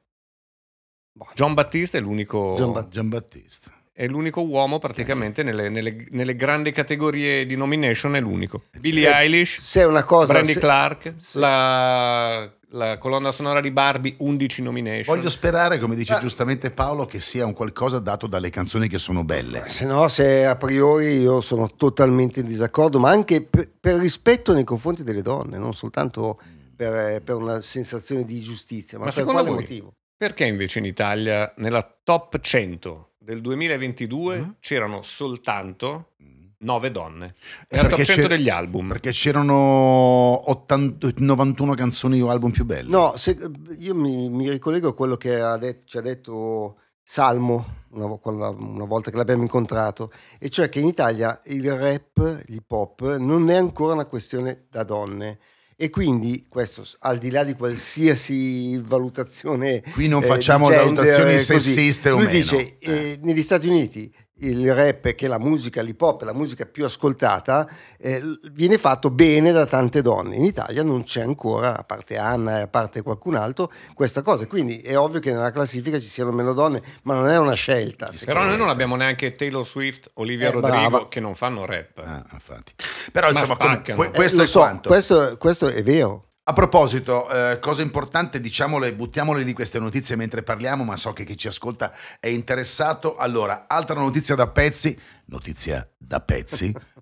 Boh. 1.14 1.30
John 1.34 1.54
Battista 1.54 1.98
è 1.98 2.02
l'unico, 2.02 2.56
John 2.58 2.72
Bat- 2.74 2.90
Giambattista. 2.90 3.72
È 4.00 4.08
l'unico 4.08 4.42
uomo 4.46 4.80
praticamente 4.80 5.44
nelle, 5.44 5.68
nelle- 5.68 6.06
nelle 6.12 6.34
grandi 6.38 6.72
categorie 6.72 7.46
di 7.46 7.58
nomination, 7.58 8.16
è 8.16 8.22
l'unico. 8.22 8.62
Billie 8.80 9.10
Eh, 9.10 9.24
Eilish, 9.24 9.60
se 9.60 9.82
è 9.82 9.86
una 9.86 10.04
cosa... 10.04 10.32
Brandy 10.32 10.54
se- 10.54 10.60
Clark, 10.62 11.14
se- 11.18 11.38
la, 11.38 12.50
la 12.70 12.98
colonna 12.98 13.34
sonora 13.34 13.60
di 13.60 13.72
Barbie, 13.72 14.16
11 14.20 14.62
nomination. 14.62 15.14
Voglio 15.18 15.30
sperare, 15.30 15.80
come 15.80 15.96
dice 15.98 16.14
Ah. 16.14 16.20
giustamente 16.20 16.72
Paolo, 16.72 17.06
che 17.08 17.20
sia 17.20 17.46
un 17.46 17.52
qualcosa 17.52 18.00
dato 18.00 18.26
dalle 18.28 18.50
canzoni 18.50 18.88
che 18.88 18.98
sono 19.00 19.26
belle. 19.26 19.64
Se 19.68 19.84
no, 19.84 20.08
se 20.08 20.46
a 20.46 20.56
priori 20.56 21.18
io 21.20 21.42
sono 21.42 21.70
totalmente 21.76 22.40
in 22.40 22.48
disaccordo, 22.48 23.00
ma 23.00 23.10
anche 23.10 23.42
per, 23.42 23.70
per 23.82 23.96
rispetto 23.96 24.54
nei 24.54 24.64
confronti 24.64 25.04
delle 25.04 25.22
donne, 25.22 25.58
non 25.58 25.74
soltanto 25.74 26.40
per, 26.74 27.22
per 27.22 27.36
una 27.36 27.60
sensazione 27.60 28.24
di 28.24 28.40
giustizia, 28.40 28.98
ma, 28.98 29.04
Ma 29.06 29.10
per 29.12 29.20
secondo 29.20 29.42
quale 29.42 29.56
voi? 29.56 29.64
motivo? 29.66 29.92
Perché 30.16 30.46
invece 30.46 30.80
in 30.80 30.86
Italia, 30.86 31.54
nella 31.58 31.86
top 32.02 32.40
100 32.40 33.09
del 33.20 33.42
2022, 33.42 34.38
Mhm. 34.40 34.56
c'erano 34.60 35.02
soltanto 35.02 36.12
Mm. 36.24 36.28
9 36.60 36.92
donne? 36.92 37.26
Eh, 37.68 37.76
Nella 37.76 37.90
top 37.90 37.98
perché 37.98 38.06
100 38.06 38.22
c'è- 38.28 38.36
degli 38.38 38.50
album. 38.50 38.88
Perché 38.90 39.12
c'erano 39.12 40.50
80 40.50 41.12
91 41.18 41.74
canzoni 41.76 42.22
o 42.22 42.30
album 42.30 42.52
più 42.52 42.66
belli. 42.66 42.90
No, 42.90 43.14
se- 43.18 43.38
io 43.78 43.96
mi, 43.96 44.30
mi 44.30 44.50
ricollego 44.50 44.90
a 44.90 44.94
quello 44.96 45.16
che 45.18 45.40
ha 45.40 45.58
det- 45.58 45.84
ci 45.86 45.98
ha 45.98 46.02
detto 46.02 46.78
Salmo 47.04 47.78
una, 47.92 48.06
una 48.06 48.86
volta 48.86 49.10
che 49.10 49.18
l'abbiamo 49.18 49.42
incontrato, 49.42 50.12
e 50.38 50.50
cioè 50.50 50.70
che 50.70 50.80
in 50.80 50.86
Italia 50.88 51.42
il 51.46 51.74
rap, 51.76 52.44
l'hip 52.46 52.72
hop, 52.72 53.16
non 53.18 53.50
è 53.50 53.56
ancora 53.56 53.94
una 53.94 54.06
questione 54.06 54.66
da 54.70 54.84
donne. 54.84 55.40
E 55.82 55.90
quindi 55.90 56.46
questo, 56.50 56.86
al 57.00 57.20
di 57.20 57.30
là 57.30 57.46
di 57.46 57.54
qualsiasi 57.54 58.78
valutazione 58.80 59.82
Qui 59.94 60.10
non 60.10 60.22
eh, 60.22 60.26
facciamo 60.26 60.66
gender, 60.68 60.84
valutazioni 60.84 61.32
eh, 61.32 61.36
così. 61.38 61.44
sessiste 61.54 62.10
o 62.10 62.16
Lui 62.18 62.26
meno. 62.26 62.38
dice, 62.38 62.78
eh, 62.80 63.18
negli 63.22 63.42
Stati 63.42 63.70
Uniti 63.70 64.14
il 64.40 64.74
rap, 64.74 65.14
che 65.14 65.26
è 65.26 65.28
la 65.28 65.40
musica, 65.40 65.82
l'hip 65.82 66.02
hop 66.02 66.22
la 66.24 66.34
musica 66.34 66.66
più 66.66 66.86
ascoltata, 66.86 67.68
eh, 67.98 68.22
viene 68.52 68.78
fatto 68.78 69.10
bene 69.10 69.52
da 69.52 69.66
tante 69.66 70.02
donne. 70.02 70.36
In 70.36 70.44
Italia 70.44 70.84
non 70.84 71.04
c'è 71.04 71.22
ancora, 71.22 71.78
a 71.78 71.84
parte 71.84 72.18
Anna 72.18 72.60
e 72.60 72.62
a 72.62 72.68
parte 72.68 73.02
qualcun 73.02 73.36
altro, 73.36 73.72
questa 73.94 74.22
cosa. 74.22 74.48
Quindi 74.48 74.80
è 74.82 74.98
ovvio 74.98 75.20
che 75.20 75.32
nella 75.32 75.52
classifica 75.52 76.00
ci 76.00 76.08
siano 76.08 76.32
meno 76.32 76.54
donne, 76.54 76.82
ma 77.04 77.14
non 77.16 77.28
è 77.28 77.38
una 77.38 77.54
scelta. 77.54 78.10
Però 78.26 78.44
noi 78.44 78.58
non 78.58 78.70
abbiamo 78.70 78.96
neanche 78.96 79.36
Taylor 79.36 79.66
Swift, 79.66 80.12
Olivia 80.16 80.48
Eh, 80.48 80.52
Rodrigo 80.52 80.90
brava. 80.90 81.08
che 81.10 81.20
non 81.20 81.36
fanno 81.36 81.66
rap. 81.66 81.98
Ah, 81.98 82.24
infatti. 82.32 82.74
Però 83.12 83.32
Ma 83.32 83.40
insomma, 83.40 83.58
com- 83.58 84.02
Eh, 84.04 84.12
questo 84.12 84.38
lo 84.38 84.44
è 84.44 84.48
so, 84.48 84.80
questo, 84.84 85.36
questo 85.38 85.68
è 85.68 85.84
vero. 85.84 86.26
A 86.50 86.54
proposito, 86.54 87.30
eh, 87.30 87.60
cosa 87.60 87.84
importante, 87.84 88.42
diciamole, 88.42 88.92
buttiamole 88.96 89.44
di 89.44 89.54
queste 89.54 89.78
notizie 89.78 90.16
mentre 90.16 90.42
parliamo, 90.42 90.84
ma 90.84 90.98
so 90.98 91.14
che 91.14 91.24
chi 91.24 91.38
ci 91.38 91.46
ascolta 91.46 91.94
è 92.20 92.26
interessato. 92.26 93.18
Allora, 93.18 93.66
altra 93.68 93.94
notizia 93.94 94.34
da 94.34 94.48
pezzi, 94.48 95.00
notizia 95.26 95.88
da 95.96 96.20
pezzi. 96.20 96.74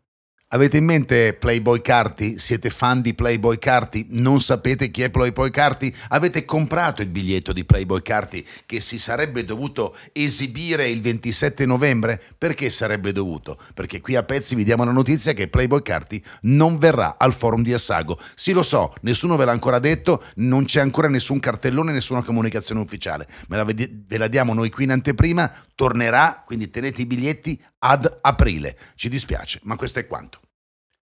Avete 0.51 0.77
in 0.77 0.85
mente 0.85 1.33
Playboy 1.33 1.81
Carti? 1.81 2.39
Siete 2.39 2.69
fan 2.69 3.01
di 3.01 3.13
Playboy 3.13 3.57
Carti? 3.57 4.05
Non 4.11 4.39
sapete 4.39 4.89
chi 4.91 5.01
è 5.01 5.09
Playboy 5.09 5.49
Carti? 5.49 5.93
Avete 6.07 6.45
comprato 6.45 7.01
il 7.01 7.09
biglietto 7.09 7.51
di 7.51 7.65
Playboy 7.65 8.01
Carti 8.01 8.47
che 8.65 8.79
si 8.79 8.97
sarebbe 8.97 9.43
dovuto 9.43 9.93
esibire 10.13 10.87
il 10.87 11.01
27 11.01 11.65
novembre? 11.65 12.21
Perché 12.37 12.69
sarebbe 12.69 13.11
dovuto? 13.11 13.59
Perché 13.73 13.99
qui 13.99 14.15
a 14.15 14.23
pezzi 14.23 14.55
vi 14.55 14.63
diamo 14.63 14.85
la 14.85 14.93
notizia 14.93 15.33
che 15.33 15.49
Playboy 15.49 15.81
Carti 15.81 16.23
non 16.43 16.77
verrà 16.77 17.17
al 17.17 17.33
forum 17.33 17.61
di 17.61 17.73
Assago. 17.73 18.17
Sì, 18.33 18.53
lo 18.53 18.63
so, 18.63 18.93
nessuno 19.01 19.35
ve 19.35 19.43
l'ha 19.43 19.51
ancora 19.51 19.79
detto, 19.79 20.23
non 20.35 20.63
c'è 20.63 20.79
ancora 20.79 21.09
nessun 21.09 21.41
cartellone, 21.41 21.91
nessuna 21.91 22.21
comunicazione 22.21 22.79
ufficiale. 22.79 23.27
La 23.47 23.65
ve, 23.65 23.75
ve 24.07 24.17
la 24.17 24.29
diamo 24.29 24.53
noi 24.53 24.69
qui 24.69 24.85
in 24.85 24.91
anteprima, 24.91 25.53
tornerà, 25.75 26.41
quindi 26.45 26.69
tenete 26.69 27.01
i 27.01 27.05
biglietti 27.05 27.61
ad 27.79 28.19
aprile. 28.21 28.77
Ci 28.95 29.09
dispiace, 29.09 29.59
ma 29.63 29.75
questo 29.75 29.99
è 29.99 30.07
quanto. 30.07 30.36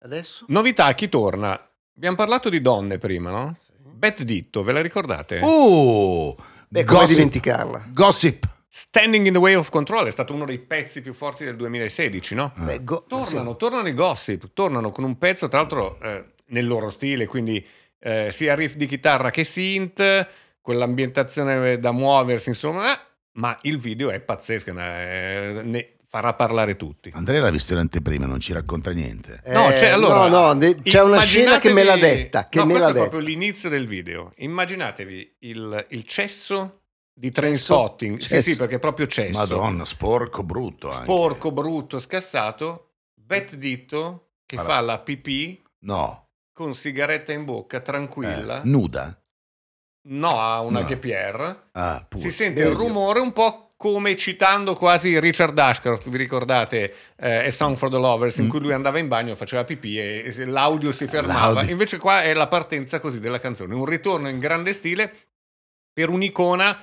Adesso? 0.06 0.46
Novità, 0.50 0.94
chi 0.94 1.10
torna? 1.10 1.60
Abbiamo 1.96 2.16
parlato 2.16 2.50
di 2.50 2.62
donne 2.62 3.00
prima, 3.00 3.32
no? 3.32 3.58
Beth 3.80 4.22
Ditto, 4.22 4.62
ve 4.62 4.72
la 4.72 4.82
ricordate? 4.82 5.40
Oh! 5.42 6.36
Beh, 6.68 6.84
come 6.84 7.08
dimenticarla? 7.08 7.86
Gossip. 7.92 8.48
Standing 8.68 9.26
in 9.26 9.34
the 9.34 9.40
Way 9.40 9.56
of 9.56 9.70
Control 9.72 10.06
è 10.06 10.12
stato 10.12 10.36
uno 10.36 10.46
dei 10.46 10.60
pezzi 10.60 11.02
più 11.02 11.12
forti 11.12 11.44
del 11.44 11.56
2016, 11.56 12.36
no? 12.36 12.54
Beh, 12.56 12.84
go- 12.84 13.06
Tornano, 13.08 13.52
sì. 13.52 13.58
tornano 13.58 13.88
i 13.88 13.96
gossip, 13.96 14.52
tornano 14.54 14.92
con 14.92 15.06
un 15.06 15.18
pezzo, 15.18 15.48
tra 15.48 15.62
l'altro 15.62 16.00
eh, 16.00 16.34
nel 16.48 16.68
loro 16.68 16.92
stile, 16.92 17.26
quindi 17.26 17.66
eh, 17.98 18.30
sia 18.30 18.54
riff 18.54 18.76
di 18.76 18.86
chitarra 18.86 19.32
che 19.32 19.44
synth, 19.44 20.28
quell'ambientazione 20.62 21.80
da 21.80 21.92
muoversi, 21.92 22.50
insomma, 22.50 22.94
eh, 22.94 23.00
ma 23.34 23.58
il 23.64 23.80
video 23.80 24.12
è 24.12 24.20
pazzesco, 24.20 24.70
eh, 24.70 25.62
ne 25.64 25.95
farà 26.16 26.34
parlare 26.34 26.78
tutti. 26.78 27.12
Andrea 27.14 27.42
l'ha 27.42 27.50
visto 27.50 27.74
in 27.74 27.80
anteprima, 27.80 28.26
non 28.26 28.40
ci 28.40 28.54
racconta 28.54 28.92
niente. 28.92 29.42
No, 29.48 29.70
Eh, 29.70 29.74
c'è, 29.74 29.90
allora, 29.90 30.30
no, 30.30 30.54
no, 30.54 30.74
c'è 30.82 31.02
una 31.02 31.20
scena 31.20 31.60
che 31.60 31.74
me 31.74 31.84
l'ha 31.84 31.98
detta. 31.98 32.48
Che 32.48 32.60
no, 32.60 32.66
me 32.66 32.80
l'ha 32.80 32.88
è 32.88 32.94
proprio 32.94 33.20
detta. 33.20 33.30
l'inizio 33.32 33.68
del 33.68 33.86
video. 33.86 34.32
Immaginatevi 34.38 35.36
il, 35.40 35.86
il 35.90 36.04
cesso 36.04 36.84
di? 37.14 37.32
Trainspotting. 37.32 38.20
Sì, 38.20 38.42
sì, 38.42 38.56
perché 38.56 38.76
è 38.76 38.80
proprio 38.80 39.08
cesso. 39.08 39.38
Madonna, 39.38 39.84
sporco, 39.84 40.42
brutto 40.44 40.90
anche. 40.90 41.04
Porco, 41.06 41.52
brutto, 41.52 42.00
scassato. 42.00 42.92
Beth 43.14 43.56
Ditto 43.56 44.30
che 44.46 44.56
Allora. 44.56 44.74
fa 44.74 44.80
la 44.80 45.00
pipì 45.00 45.62
No. 45.80 46.30
con 46.54 46.74
sigaretta 46.74 47.34
in 47.34 47.44
bocca, 47.44 47.78
Eh, 47.78 47.82
tranquilla. 47.82 48.62
nuda? 48.64 49.22
No, 50.08 50.40
ha 50.40 50.62
una 50.62 50.80
No. 50.88 50.98
Pierre. 50.98 51.64
Ah, 51.74 52.06
pure. 52.08 52.22
Si 52.24 52.30
sente 52.30 52.62
Meglio. 52.64 52.74
il 52.74 52.78
rumore 52.80 53.20
un 53.20 53.34
po' 53.34 53.65
come 53.78 54.16
citando 54.16 54.74
quasi 54.74 55.20
Richard 55.20 55.58
Ashcroft, 55.60 56.10
vi 56.10 56.18
ricordate 56.18 56.94
eh, 57.18 57.46
A 57.46 57.52
Song 57.52 57.76
for 57.76 57.90
the 57.90 57.98
Lovers, 57.98 58.38
in 58.38 58.46
Mm. 58.46 58.50
cui 58.50 58.60
lui 58.62 58.72
andava 58.74 59.00
in 59.00 59.08
bagno, 59.08 59.36
faceva 59.36 59.64
pipì 59.66 60.00
e 60.00 60.34
e 60.36 60.46
l'audio 60.46 60.92
si 60.92 61.08
fermava. 61.08 61.54
L'audio. 61.56 61.72
Invece 61.72 61.98
qua 61.98 62.24
è 62.24 62.34
la 62.34 62.48
partenza 62.48 63.00
così 63.00 63.20
della 63.20 63.40
canzone, 63.40 63.76
un 63.76 63.86
ritorno 63.86 64.30
in 64.30 64.40
grande 64.40 64.74
stile 64.74 65.14
per 65.94 66.10
un'icona 66.10 66.78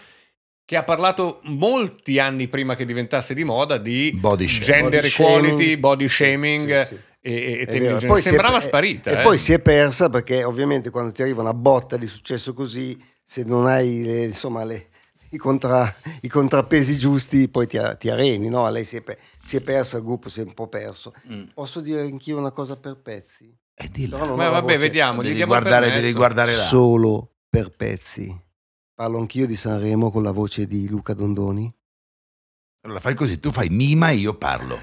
che 0.65 0.77
ha 0.77 0.85
parlato 0.85 1.41
molti 1.45 2.19
anni 2.19 2.47
prima 2.49 2.77
che 2.77 2.85
diventasse 2.85 3.35
di 3.35 3.45
moda 3.45 3.79
di 3.79 4.13
Body 4.15 4.47
gender 4.47 5.01
Body 5.03 5.07
equality, 5.09 5.57
shaming. 5.57 5.79
body 5.79 6.09
shaming 6.09 6.81
Sì, 6.83 6.95
sì. 6.95 7.01
e, 7.21 7.33
e 7.35 7.59
È 7.61 7.67
temi 7.67 7.87
genere. 7.99 8.19
È 8.19 8.21
Sembrava 8.21 8.59
pe- 8.59 8.65
sparita. 8.67 9.11
E 9.11 9.21
eh. 9.21 9.23
poi 9.23 9.39
si 9.39 9.53
è 9.53 9.59
persa 9.61 10.09
perché 10.09 10.45
ovviamente 10.45 10.91
quando 10.91 11.11
ti 11.13 11.21
arriva 11.23 11.41
una 11.43 11.53
botta 11.55 11.97
di 11.97 12.07
successo 12.07 12.55
così, 12.55 12.97
se 13.25 13.45
non 13.45 13.67
hai 13.67 14.03
le- 14.05 14.25
insomma, 14.25 14.63
le- 14.65 14.89
i, 15.33 15.37
contra- 15.39 15.95
i 16.21 16.29
contrappesi 16.29 16.97
giusti, 16.99 17.49
poi 17.49 17.67
ti, 17.67 17.79
ti 17.99 18.09
areni. 18.11 18.49
No? 18.49 18.69
Lei 18.71 18.85
si 18.85 18.97
è, 18.97 19.01
pe- 19.01 19.19
si 19.45 19.57
è 19.57 19.61
persa, 19.61 19.97
il 19.99 20.05
gruppo 20.05 20.29
si 20.29 20.41
è 20.41 20.45
un 20.45 20.55
po' 20.55 20.69
perso. 20.69 21.13
Mm. 21.31 21.45
Posso 21.55 21.81
dire 21.81 22.03
anch'io 22.03 22.39
una 22.39 22.51
cosa 22.51 22.77
per 22.77 22.97
pezzi? 22.97 23.55
Eh, 23.75 23.89
dillo. 23.91 24.19
Non 24.19 24.37
Ma 24.37 24.49
vabbè, 24.49 24.75
voce. 24.75 24.79
vediamo. 24.79 25.23
Devi 25.23 25.45
guardare, 25.45 25.91
devi 25.91 26.13
guardare 26.13 26.55
là. 26.55 26.63
Solo 26.63 27.33
per 27.49 27.71
pezzi. 27.71 28.35
Parlo 28.95 29.19
anch'io 29.19 29.47
di 29.47 29.57
Sanremo 29.57 30.11
con 30.11 30.23
la 30.23 30.33
voce 30.33 30.67
di 30.67 30.87
Luca 30.89 31.15
Dondoni. 31.15 31.75
Allora 32.85 32.99
fai 32.99 33.15
così, 33.15 33.39
tu 33.39 33.53
fai 33.53 33.69
mima 33.69 34.11
e 34.11 34.17
io 34.17 34.35
parlo. 34.35 34.75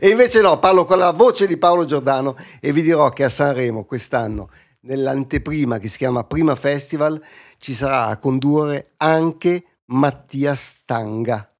e 0.00 0.08
invece 0.08 0.42
no, 0.42 0.58
parlo 0.58 0.84
con 0.84 0.98
la 0.98 1.12
voce 1.12 1.46
di 1.46 1.56
Paolo 1.56 1.86
Giordano 1.86 2.36
e 2.60 2.72
vi 2.72 2.82
dirò 2.82 3.08
che 3.08 3.24
a 3.24 3.30
Sanremo 3.30 3.84
quest'anno, 3.84 4.50
nell'anteprima 4.88 5.78
che 5.78 5.88
si 5.88 5.98
chiama 5.98 6.24
Prima 6.24 6.54
Festival, 6.56 7.22
ci 7.58 7.74
sarà 7.74 8.06
a 8.06 8.16
condurre 8.18 8.92
anche 8.96 9.62
Mattia 9.86 10.54
Stanga. 10.54 11.50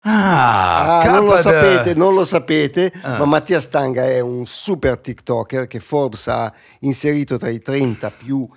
Ah, 0.00 1.00
Ah, 1.00 1.10
non 1.10 1.24
lo 1.26 1.36
sapete, 1.36 1.92
non 1.94 2.14
lo 2.14 2.24
sapete, 2.24 2.92
Ah. 3.02 3.18
ma 3.18 3.24
Mattia 3.24 3.60
Stanga 3.60 4.04
è 4.06 4.20
un 4.20 4.46
super 4.46 4.98
TikToker 4.98 5.66
che 5.66 5.80
Forbes 5.80 6.28
ha 6.28 6.52
inserito 6.80 7.36
tra 7.36 7.48
i 7.48 7.60
30 7.60 8.10
più 8.10 8.48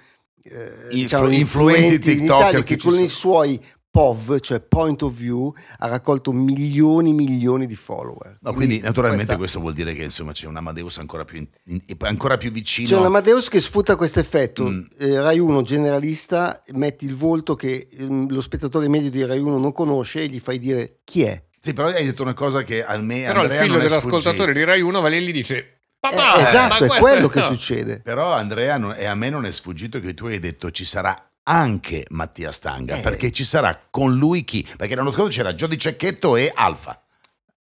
eh, 0.43 0.49
Influ- 0.49 0.89
diciamo, 0.91 1.29
influenti 1.29 1.39
influenti 1.39 1.93
in 2.11 2.17
TikToker 2.19 2.39
Italia, 2.47 2.63
che 2.63 2.75
che 2.75 2.81
con 2.81 2.91
sono. 2.93 3.03
i 3.05 3.07
suoi 3.09 3.65
POV, 3.91 4.39
cioè 4.39 4.61
point 4.61 5.01
of 5.01 5.13
view, 5.13 5.53
ha 5.79 5.87
raccolto 5.87 6.31
milioni 6.31 7.09
e 7.09 7.13
milioni 7.13 7.65
di 7.67 7.75
follower. 7.75 8.37
No, 8.39 8.53
quindi 8.53 8.79
naturalmente 8.79 9.35
questa- 9.35 9.37
questo 9.37 9.59
vuol 9.59 9.73
dire 9.73 9.93
che 9.93 10.03
insomma 10.03 10.31
c'è 10.31 10.47
un 10.47 10.55
Amadeus 10.55 10.97
ancora 10.99 11.25
più, 11.25 11.39
in- 11.39 11.47
in- 11.65 11.97
ancora 11.99 12.37
più 12.37 12.51
vicino. 12.51 12.87
C'è 12.87 12.95
un 12.97 13.05
Amadeus 13.05 13.49
che 13.49 13.59
sfrutta 13.59 13.97
questo 13.97 14.19
effetto. 14.19 14.63
Mm. 14.69 14.81
Eh, 14.97 15.19
Rai 15.19 15.39
1 15.39 15.61
generalista, 15.61 16.61
metti 16.73 17.05
il 17.05 17.15
volto 17.15 17.55
che 17.55 17.87
ehm, 17.99 18.31
lo 18.31 18.39
spettatore 18.41 18.87
medio 18.87 19.09
di 19.09 19.25
Rai 19.25 19.39
1 19.39 19.57
non 19.57 19.73
conosce 19.73 20.21
e 20.21 20.27
gli 20.27 20.39
fai 20.39 20.57
dire 20.57 20.99
chi 21.03 21.23
è. 21.23 21.43
Sì, 21.59 21.73
però 21.73 21.89
hai 21.89 22.05
detto 22.05 22.23
una 22.23 22.33
cosa 22.33 22.63
che 22.63 22.83
a 22.83 22.97
me 22.97 23.21
Però 23.25 23.31
il 23.33 23.37
Andrea 23.41 23.59
figlio 23.61 23.73
non 23.73 23.81
è 23.81 23.87
dell'ascoltatore 23.87 24.53
di 24.53 24.63
Rai 24.63 24.81
1 24.81 25.01
va 25.01 25.07
lì 25.09 25.17
e 25.17 25.21
gli 25.21 25.31
dice 25.33 25.57
Eh, 25.57 25.65
Papà, 25.99 26.15
ma 26.37 26.47
esatto, 26.49 26.83
è 26.85 26.99
quello 26.99 27.27
che 27.27 27.39
no." 27.39 27.45
succede. 27.45 27.99
Però 27.99 28.33
Andrea 28.33 28.77
non- 28.77 28.95
e 28.97 29.05
a 29.05 29.13
me 29.13 29.29
non 29.29 29.45
è 29.45 29.51
sfuggito 29.51 29.99
che 29.99 30.15
tu 30.15 30.25
hai 30.25 30.39
detto 30.39 30.71
ci 30.71 30.83
sarà 30.85 31.13
anche 31.43 32.05
Mattia 32.09 32.51
Stanga, 32.51 32.97
Eh. 32.97 33.01
perché 33.01 33.31
ci 33.31 33.43
sarà 33.43 33.79
con 33.89 34.13
lui 34.15 34.43
chi? 34.43 34.67
Perché 34.77 34.95
l'anno 34.95 35.11
scorso 35.11 35.29
c'era 35.29 35.55
Giodi 35.55 35.77
Cecchetto 35.77 36.35
e 36.35 36.51
Alfa. 36.53 37.01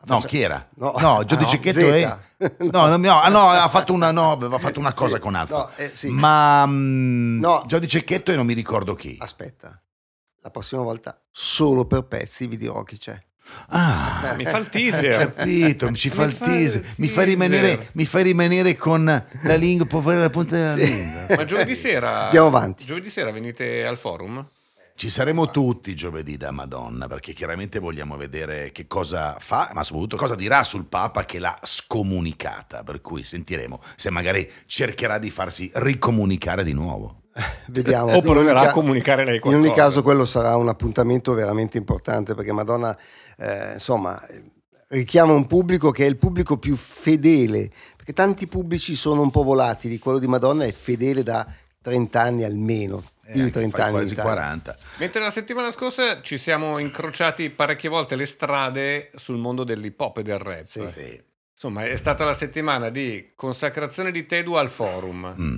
No, 0.06 0.20
chi 0.22 0.40
era? 0.42 0.66
No. 0.76 0.94
No, 1.00 1.24
Giodi 1.26 1.44
No, 1.44 1.50
Cecchetto 1.50 1.80
Zeta. 1.80 2.22
e... 2.38 2.56
No, 2.72 2.86
no, 2.88 2.96
no, 2.98 3.28
no, 3.30 3.50
ha 3.50 3.68
fatto 3.68 3.92
una, 3.94 4.12
no, 4.12 4.32
aveva 4.32 4.58
fatto 4.58 4.80
una 4.80 4.94
cosa 4.94 5.16
Sì, 5.16 5.22
con 5.22 5.36
Alfa. 5.36 5.76
eh, 5.76 5.92
sì. 5.94 6.10
Ma 6.10 6.66
mm, 6.66 7.40
No. 7.40 7.64
Giodi 7.68 7.88
Cecchetto 7.88 8.32
e 8.32 8.36
non 8.36 8.46
mi 8.46 8.54
ricordo 8.54 8.96
chi. 8.96 9.18
Aspetta, 9.20 9.82
la 10.42 10.50
prossima 10.50 10.82
volta 10.82 11.20
solo 11.30 11.86
per 11.86 12.04
pezzi 12.04 12.48
vi 12.48 12.58
dirò 12.58 12.84
chi 12.84 12.98
c'è. 12.98 13.22
Ah, 13.70 14.34
Mi 14.38 14.46
fa 14.46 14.58
il 14.58 14.70
teaser. 14.70 15.34
capito, 15.34 15.92
ci 15.94 16.10
fa 16.10 16.24
Mi 16.24 16.30
il 16.30 16.36
fa 16.36 16.46
teaser. 16.46 16.82
il 16.82 16.94
Mi 16.98 17.08
fai, 17.08 17.26
teaser. 17.26 17.28
rimanere, 17.50 17.90
mi 17.94 18.06
fai 18.06 18.24
rimanere 18.24 18.76
con 18.76 19.04
la 19.44 19.56
lingua, 19.56 19.86
può 19.86 20.00
fare 20.02 20.20
la 20.20 20.30
punta 20.30 20.56
della 20.56 20.74
Sì. 20.74 20.86
lingua. 20.86 21.36
Ma 21.36 21.46
giovedì 21.46 21.76
sera 21.76 22.26
Andiamo 22.26 22.48
avanti. 22.48 22.86
Giovedì 22.86 23.10
sera 23.10 23.32
venite 23.32 23.86
al 23.86 23.98
forum? 23.98 24.48
Ci 24.96 25.10
saremo 25.12 25.52
tutti 25.52 25.94
giovedì 25.96 26.38
da 26.38 26.50
Madonna 26.50 27.06
perché 27.08 27.34
chiaramente 27.34 27.78
vogliamo 27.78 28.18
vedere 28.18 28.72
che 28.72 28.88
cosa 28.88 29.36
fa, 29.38 29.70
ma 29.74 29.84
soprattutto 29.84 30.18
cosa 30.18 30.34
dirà 30.34 30.64
sul 30.64 30.86
Papa 30.86 31.24
che 31.24 31.38
l'ha 31.38 31.56
scomunicata. 31.62 32.82
Per 32.84 33.02
cui 33.02 33.24
sentiremo 33.24 33.80
se 33.96 34.10
magari 34.10 34.50
cercherà 34.66 35.20
di 35.20 35.30
farsi 35.30 35.70
ricomunicare 35.76 36.64
di 36.64 36.74
nuovo. 36.74 37.22
Vediamo. 37.68 38.14
O 38.14 38.22
proverà 38.22 38.52
In 38.62 38.66
a 38.66 38.68
ca- 38.68 38.74
comunicare 38.74 39.26
lei 39.26 39.36
In 39.36 39.42
qualcosa. 39.42 39.66
ogni 39.66 39.76
caso 39.76 40.02
quello 40.04 40.26
sarà 40.26 40.56
un 40.56 40.68
appuntamento 40.70 41.34
veramente 41.34 41.78
importante 41.78 42.34
perché 42.36 42.52
Madonna, 42.52 42.98
eh, 43.38 43.74
insomma, 43.74 44.20
richiama 44.90 45.34
un 45.34 45.46
pubblico 45.48 45.92
che 45.92 46.06
è 46.06 46.08
il 46.08 46.18
pubblico 46.18 46.58
più 46.58 46.76
fedele, 46.76 47.70
perché 47.96 48.14
tanti 48.14 48.48
pubblici 48.48 48.96
sono 48.96 49.22
un 49.22 49.30
po' 49.32 49.44
volatili, 49.44 50.00
quello 50.00 50.20
di 50.20 50.28
Madonna 50.28 50.66
è 50.66 50.72
fedele 50.72 51.24
da 51.24 51.46
30 51.82 52.22
anni 52.22 52.44
almeno, 52.44 53.04
Eh, 53.26 53.32
più 53.32 53.34
di 53.34 53.40
anche 53.42 53.52
30 53.52 53.78
fai 53.78 53.86
anni. 53.86 53.92
in 53.94 53.98
quasi 54.00 54.14
Italia. 54.14 54.32
40. 54.34 54.78
Mentre 54.98 55.22
la 55.22 55.30
settimana 55.30 55.72
scorsa 55.72 56.22
ci 56.22 56.38
siamo 56.38 56.78
incrociati 56.80 57.50
parecchie 57.50 57.90
volte 57.90 58.16
le 58.16 58.26
strade 58.26 59.10
sul 59.16 59.38
mondo 59.38 59.64
dell'hip 59.64 60.00
hop 60.00 60.18
e 60.18 60.22
del 60.24 60.40
rap. 60.40 60.64
Sì. 60.66 60.86
Sì. 60.86 61.22
Insomma, 61.54 61.86
è 61.86 61.96
stata 61.96 62.24
la 62.24 62.34
settimana 62.36 62.90
di 62.90 63.32
consacrazione 63.36 64.12
di 64.12 64.26
Tedu 64.26 64.54
al 64.54 64.70
forum. 64.70 65.36
Mm. 65.40 65.58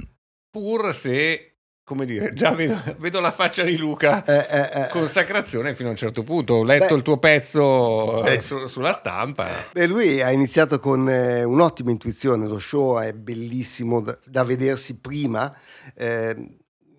Pur 0.50 0.93
se, 0.95 1.49
come 1.89 2.05
dire, 2.05 2.34
già 2.36 2.51
vedo, 2.51 2.79
vedo 3.00 3.19
la 3.19 3.31
faccia 3.31 3.63
di 3.63 3.75
Luca. 3.75 4.24
Eh, 4.24 4.46
eh, 4.48 4.81
eh. 4.84 4.88
Consacrazione 4.89 5.74
fino 5.74 5.88
a 5.88 5.91
un 5.93 5.98
certo 5.98 6.22
punto. 6.22 6.53
Ho 6.53 6.63
letto 6.63 6.89
Beh. 6.89 6.93
il 6.93 7.01
tuo 7.01 7.17
pezzo 7.17 8.24
eh, 8.25 8.36
Beh. 8.36 8.41
su- 8.41 8.67
sulla 8.67 8.91
stampa. 8.91 9.65
Beh, 9.74 9.88
lui 9.88 10.22
ha 10.22 10.29
iniziato 10.29 10.77
con 10.77 11.10
eh, 11.10 11.43
un'ottima 11.43 11.89
intuizione, 11.89 12.46
lo 12.48 12.60
show 12.60 13.00
è 13.00 13.13
bellissimo 13.13 14.01
da, 14.01 14.15
da 14.24 14.43
vedersi 14.43 15.00
prima, 15.00 15.51
eh, 15.96 16.36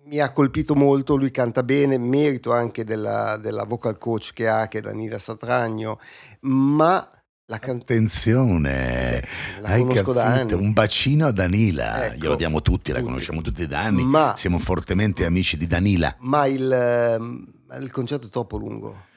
mi 0.07 0.19
ha 0.19 0.29
colpito 0.33 0.75
molto, 0.75 1.15
lui 1.15 1.31
canta 1.31 1.63
bene, 1.63 1.97
merito 1.97 2.51
anche 2.51 2.83
della, 2.83 3.37
della 3.37 3.63
vocal 3.63 3.97
coach 3.97 4.33
che 4.33 4.49
ha, 4.49 4.67
che 4.67 4.79
è 4.79 4.81
Danila 4.81 5.19
Satragno, 5.19 6.01
ma 6.41 7.07
La 7.51 7.59
can- 7.59 7.79
Attenzione, 7.81 9.17
Eh, 9.19 9.27
la 9.59 9.67
hai 9.67 9.81
conosco 9.81 10.13
da 10.13 10.23
anni. 10.23 10.53
Un 10.53 10.71
bacino 10.71 11.27
a 11.27 11.31
Danila, 11.31 12.05
Ecco, 12.05 12.15
glielo 12.15 12.35
diamo 12.37 12.61
tutti, 12.61 12.93
la 12.93 13.01
conosciamo 13.01 13.41
tutti 13.41 13.67
da 13.67 13.81
anni, 13.81 14.05
Ma- 14.05 14.35
siamo 14.37 14.57
fortemente 14.57 15.25
amici 15.25 15.57
di 15.57 15.67
Danila. 15.67 16.15
Ma 16.19 16.45
il, 16.45 16.71
ehm, 16.71 17.45
il 17.81 17.91
concerto 17.91 18.27
è 18.27 18.29
troppo 18.29 18.55
lungo. 18.57 19.07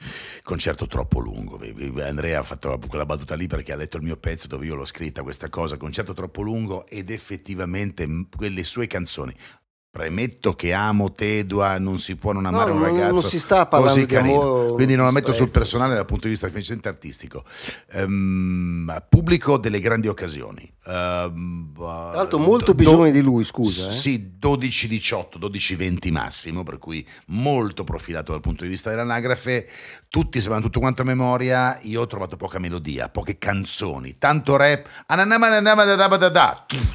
Concerto 0.42 0.88
troppo 0.88 1.20
lungo. 1.20 1.60
Andrea 2.02 2.40
ha 2.40 2.42
fatto 2.42 2.76
quella 2.88 3.06
battuta 3.06 3.36
lì 3.36 3.46
perché 3.46 3.72
ha 3.72 3.76
letto 3.76 3.98
il 3.98 4.02
mio 4.02 4.16
pezzo 4.16 4.48
dove 4.48 4.66
io 4.66 4.74
l'ho 4.74 4.84
scritta 4.84 5.22
questa 5.22 5.48
cosa. 5.48 5.76
Concerto 5.76 6.12
troppo 6.12 6.42
lungo 6.42 6.86
ed 6.88 7.10
effettivamente 7.10 8.06
quelle 8.36 8.64
sue 8.64 8.88
canzoni. 8.88 9.32
Premetto 9.94 10.54
che 10.56 10.72
amo 10.72 11.12
Tedua, 11.12 11.78
non 11.78 12.00
si 12.00 12.16
può 12.16 12.32
non 12.32 12.46
amare 12.46 12.70
No, 12.72 12.78
un 12.78 12.82
ragazzo. 12.82 13.12
non 13.12 13.22
si 13.22 13.38
sta 13.38 13.66
parlando 13.66 13.94
così 13.94 14.06
carino. 14.12 14.40
amore 14.42 14.72
Quindi 14.72 14.96
non 14.96 15.04
la 15.04 15.12
metto 15.12 15.32
sul 15.32 15.50
personale 15.50 15.94
dal 15.94 16.04
punto 16.04 16.24
di 16.24 16.30
vista 16.30 16.46
semplicemente 16.46 16.88
artistico. 16.88 17.44
Ehm, 17.92 19.04
pubblico 19.08 19.56
delle 19.56 19.78
grandi 19.78 20.08
occasioni. 20.08 20.68
Ehm, 20.86 21.72
Tra 21.76 22.10
l'altro 22.12 22.38
molto 22.38 22.74
più 22.74 22.86
giovane 22.86 23.12
di 23.12 23.20
lui, 23.20 23.44
scusa. 23.44 23.86
eh. 23.86 23.92
Sì, 23.92 24.32
12-18, 24.36 25.38
12-20 25.38 26.10
massimo, 26.10 26.64
per 26.64 26.78
cui 26.78 27.06
molto 27.26 27.84
profilato 27.84 28.32
dal 28.32 28.40
punto 28.40 28.64
di 28.64 28.70
vista 28.70 28.90
dell'anagrafe. 28.90 29.68
Tutti 30.08 30.38
sapevano 30.40 30.64
tutto 30.64 30.80
quanto 30.80 31.02
a 31.02 31.04
memoria, 31.04 31.78
io 31.82 32.00
ho 32.00 32.06
trovato 32.08 32.36
poca 32.36 32.58
melodia, 32.58 33.08
poche 33.10 33.38
canzoni, 33.38 34.18
tanto 34.18 34.56
rap. 34.56 34.88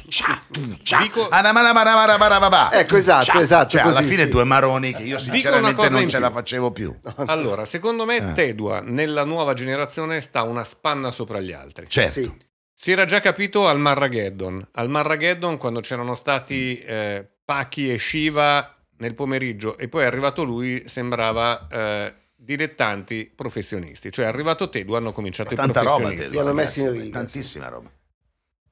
Cia, 0.08 0.38
cia, 0.82 0.98
Dico- 1.00 1.28
anamanamanamarabarababa, 1.30 2.70
Ecco, 2.90 2.96
esatto, 2.98 3.24
cia. 3.24 3.40
esatto, 3.40 3.68
Cioè, 3.70 3.80
alla 3.82 3.92
così, 3.94 4.04
fine 4.10 4.24
sì. 4.24 4.28
due 4.30 4.44
maroni 4.44 4.92
che 4.92 5.02
io 5.02 5.18
sinceramente 5.18 5.88
non 5.88 6.08
ce 6.08 6.16
più. 6.16 6.24
la 6.26 6.30
facevo 6.30 6.70
più. 6.72 6.94
Allora, 7.26 7.64
secondo 7.64 8.04
me 8.04 8.16
Eh. 8.16 8.32
Tedua 8.32 8.80
nella 8.84 9.24
nuova 9.24 9.54
generazione 9.54 10.20
sta 10.20 10.42
una 10.42 10.64
spanna 10.64 11.10
sopra 11.10 11.40
gli 11.40 11.52
altri. 11.52 11.86
Certo. 11.88 12.12
Sì. 12.12 12.32
Si 12.74 12.90
era 12.90 13.04
già 13.04 13.20
capito 13.20 13.66
al 13.68 13.78
Marrageddon. 13.78 14.66
Al 14.72 14.88
Marrageddon, 14.88 15.58
quando 15.58 15.80
c'erano 15.80 16.14
stati 16.14 16.78
eh, 16.78 17.28
Pachi 17.44 17.90
e 17.92 17.98
Shiva 17.98 18.74
nel 18.98 19.14
pomeriggio 19.14 19.76
e 19.76 19.88
poi 19.88 20.02
è 20.02 20.06
arrivato 20.06 20.44
lui, 20.44 20.82
sembrava 20.86 21.66
eh, 21.70 22.14
dilettanti 22.34 23.30
professionisti. 23.34 24.10
Cioè 24.10 24.24
è 24.24 24.28
arrivato 24.28 24.68
Tedua, 24.70 24.96
hanno 24.98 25.12
cominciato 25.12 25.52
i 25.52 25.56
Tanta 25.56 25.80
roba, 25.80 25.90
professionisti. 25.96 26.28
te, 26.28 26.34
Li 26.34 26.38
hanno 26.40 26.52
messi 26.54 26.80
in 26.80 26.92
riga, 26.92 27.18
Tantissima 27.18 27.68
roba. 27.68 27.90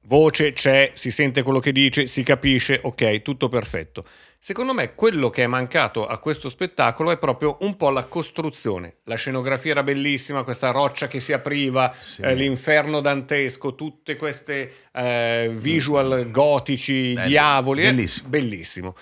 Voce 0.09 0.53
c'è, 0.53 0.89
si 0.95 1.11
sente 1.11 1.43
quello 1.43 1.59
che 1.59 1.71
dice, 1.71 2.07
si 2.07 2.23
capisce, 2.23 2.79
ok, 2.81 3.21
tutto 3.21 3.47
perfetto. 3.47 4.03
Secondo 4.39 4.73
me 4.73 4.95
quello 4.95 5.29
che 5.29 5.43
è 5.43 5.47
mancato 5.47 6.07
a 6.07 6.17
questo 6.17 6.49
spettacolo 6.49 7.11
è 7.11 7.19
proprio 7.19 7.57
un 7.61 7.75
po' 7.77 7.91
la 7.91 8.05
costruzione. 8.05 8.95
La 9.03 9.13
scenografia 9.13 9.69
era 9.71 9.83
bellissima, 9.83 10.41
questa 10.43 10.71
roccia 10.71 11.07
che 11.07 11.19
si 11.19 11.31
apriva, 11.31 11.93
Sì. 11.93 12.23
eh, 12.23 12.33
l'inferno 12.33 13.01
dantesco, 13.01 13.75
tutte 13.75 14.15
queste 14.15 14.73
eh, 14.93 15.51
visual 15.53 16.31
gotici, 16.31 17.13
Bello, 17.13 17.27
diavoli. 17.27 17.81
eh, 17.83 17.91
bellissimo. 17.93 18.29
bellissimo. 18.29 18.95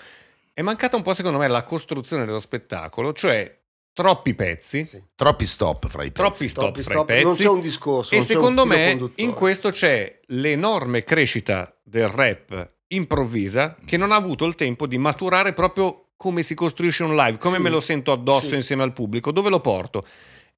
È 0.52 0.60
mancata 0.60 0.96
un 0.96 1.02
po' 1.02 1.14
secondo 1.14 1.38
me 1.38 1.48
la 1.48 1.62
costruzione 1.62 2.26
dello 2.26 2.40
spettacolo, 2.40 3.14
cioè 3.14 3.57
troppi 4.02 4.32
pezzi, 4.34 4.86
Sì. 4.86 5.02
Troppi 5.16 5.44
stop 5.44 5.88
fra 5.88 6.04
i 6.04 6.12
pezzi. 6.12 6.22
troppi 6.22 6.48
stop 6.48 6.64
Troppi 6.66 6.82
fra 6.82 6.92
stop, 6.92 7.08
i 7.10 7.12
pezzi. 7.14 7.24
non 7.24 7.34
c'è 7.36 7.48
un 7.48 7.60
discorso, 7.60 8.14
E 8.14 8.20
secondo 8.20 8.64
me 8.64 9.10
in 9.16 9.32
questo 9.34 9.70
c'è 9.70 10.20
l'enorme 10.26 11.02
crescita 11.02 11.76
del 11.82 12.06
rap 12.06 12.74
improvvisa 12.88 13.76
che 13.84 13.96
non 13.96 14.12
ha 14.12 14.16
avuto 14.16 14.44
il 14.44 14.54
tempo 14.54 14.86
di 14.86 14.98
maturare 14.98 15.52
proprio 15.52 16.10
come 16.16 16.42
si 16.42 16.54
costruisce 16.54 17.02
un 17.02 17.16
live, 17.16 17.38
come 17.38 17.56
Sì, 17.56 17.62
me 17.62 17.70
lo 17.70 17.80
sento 17.80 18.12
addosso 18.12 18.46
sì. 18.46 18.54
insieme 18.54 18.84
al 18.84 18.92
pubblico, 18.92 19.32
dove 19.32 19.50
lo 19.50 19.60
porto. 19.60 20.04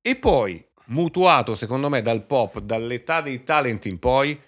E 0.02 0.16
poi, 0.16 0.62
mutuato 0.86 1.54
secondo 1.54 1.88
me 1.88 2.02
dal 2.02 2.26
pop, 2.26 2.58
dall'età 2.60 3.20
dei 3.22 3.42
talent 3.42 3.86
in 3.86 3.98
poi, 3.98 4.38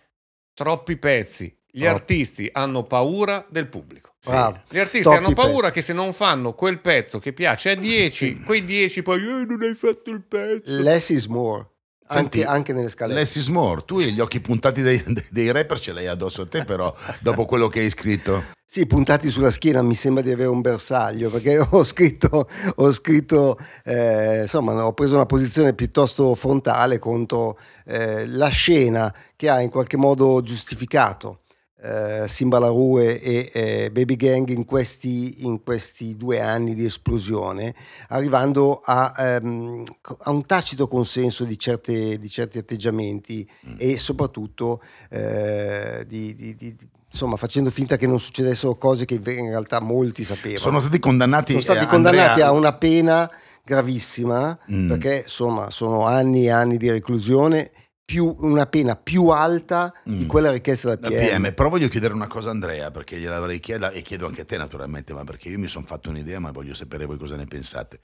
troppi 0.54 0.96
pezzi. 0.96 1.54
Gli 1.74 1.80
Troppi. 1.80 1.94
artisti 1.94 2.48
hanno 2.52 2.82
paura 2.82 3.46
del 3.48 3.66
pubblico. 3.66 4.10
Bravo. 4.24 4.60
Gli 4.68 4.78
artisti 4.78 5.08
hanno 5.08 5.32
paura 5.32 5.68
pezzi. 5.68 5.72
che 5.72 5.80
se 5.82 5.92
non 5.94 6.12
fanno 6.12 6.52
quel 6.52 6.80
pezzo 6.80 7.18
che 7.18 7.32
piace 7.32 7.70
a 7.70 7.74
10, 7.74 8.42
quei 8.42 8.62
10 8.62 9.02
poi 9.02 9.20
eh, 9.22 9.44
non 9.46 9.62
hai 9.62 9.74
fatto 9.74 10.10
il 10.10 10.22
pezzo. 10.22 10.64
Less 10.66 11.08
is 11.08 11.24
more. 11.26 11.66
Senti, 12.06 12.40
Anche, 12.42 12.52
anche 12.52 12.72
nelle 12.74 12.90
scalette. 12.90 13.18
Less 13.18 13.36
is 13.36 13.48
more. 13.48 13.84
Tu 13.86 14.00
gli 14.00 14.20
occhi 14.20 14.40
puntati 14.40 14.82
dei, 14.82 15.02
dei 15.30 15.50
rapper 15.50 15.80
ce 15.80 15.92
l'hai 15.92 16.08
addosso 16.08 16.42
a 16.42 16.46
te, 16.46 16.64
però, 16.64 16.94
dopo 17.20 17.46
quello 17.46 17.68
che 17.68 17.80
hai 17.80 17.88
scritto. 17.88 18.42
Sì, 18.72 18.86
puntati 18.86 19.28
sulla 19.30 19.50
schiena 19.50 19.82
mi 19.82 19.94
sembra 19.94 20.22
di 20.22 20.30
avere 20.30 20.48
un 20.48 20.62
bersaglio 20.62 21.28
perché 21.28 21.58
ho 21.58 21.84
scritto, 21.84 22.48
ho 22.76 22.92
scritto 22.92 23.58
eh, 23.84 24.40
insomma, 24.42 24.86
ho 24.86 24.94
preso 24.94 25.14
una 25.14 25.26
posizione 25.26 25.74
piuttosto 25.74 26.34
frontale 26.34 26.98
contro 26.98 27.58
eh, 27.84 28.26
la 28.26 28.48
scena 28.48 29.14
che 29.36 29.50
ha 29.50 29.60
in 29.60 29.68
qualche 29.68 29.98
modo 29.98 30.40
giustificato 30.42 31.41
eh, 31.82 32.28
Simba 32.28 32.58
La 32.60 32.68
Rue 32.68 33.20
e 33.20 33.50
eh, 33.52 33.90
Baby 33.90 34.14
Gang 34.16 34.48
in 34.50 34.64
questi, 34.64 35.44
in 35.44 35.62
questi 35.64 36.16
due 36.16 36.40
anni 36.40 36.74
di 36.74 36.84
esplosione, 36.84 37.74
arrivando 38.08 38.80
a, 38.84 39.12
ehm, 39.16 39.82
a 40.20 40.30
un 40.30 40.46
tacito 40.46 40.86
consenso 40.86 41.44
di, 41.44 41.58
certe- 41.58 42.18
di 42.18 42.28
certi 42.30 42.58
atteggiamenti 42.58 43.48
Mm. 43.68 43.74
e 43.78 43.98
soprattutto 43.98 44.80
eh, 45.10 46.04
di, 46.06 46.34
di- 46.34 46.54
di- 46.56 46.76
insomma, 47.10 47.36
facendo 47.36 47.70
finta 47.70 47.96
che 47.96 48.06
non 48.06 48.18
succedessero 48.20 48.74
cose 48.76 49.04
che 49.04 49.14
in 49.14 49.22
in 49.26 49.48
realtà 49.48 49.80
molti 49.80 50.24
sapevano. 50.24 50.58
Sono 50.60 50.80
stati 50.80 50.98
condannati, 50.98 51.52
Sono 51.52 51.62
stati 51.64 51.84
eh, 51.84 51.86
condannati 51.88 52.28
Andrea- 52.40 52.46
a 52.46 52.52
una 52.52 52.72
pena 52.72 53.30
gravissima 53.64 54.58
Mm. 54.70 54.88
perché 54.88 55.20
insomma 55.22 55.70
sono 55.70 56.04
anni 56.06 56.46
e 56.46 56.50
anni 56.50 56.76
di 56.76 56.90
reclusione 56.90 57.70
più 58.04 58.34
una 58.38 58.66
pena 58.66 58.96
più 58.96 59.28
alta 59.28 59.92
di 60.04 60.24
Mm. 60.24 60.28
quella 60.28 60.50
richiesta 60.50 60.88
dal 60.88 60.98
Da 60.98 61.08
PM. 61.08 61.42
PM. 61.42 61.54
Però 61.54 61.68
voglio 61.68 61.88
chiedere 61.88 62.12
una 62.14 62.26
cosa 62.26 62.48
a 62.48 62.52
Andrea, 62.52 62.90
perché 62.90 63.18
gliel'avrei 63.18 63.60
chiesto 63.60 63.90
e 63.90 64.02
chiedo 64.02 64.26
anche 64.26 64.42
a 64.42 64.44
te 64.44 64.56
naturalmente, 64.56 65.12
ma 65.12 65.24
perché 65.24 65.48
io 65.48 65.58
mi 65.58 65.68
sono 65.68 65.86
fatto 65.86 66.10
un'idea, 66.10 66.38
ma 66.38 66.50
voglio 66.50 66.74
sapere 66.74 67.04
voi 67.06 67.16
cosa 67.18 67.36
ne 67.36 67.46
pensate. 67.46 68.00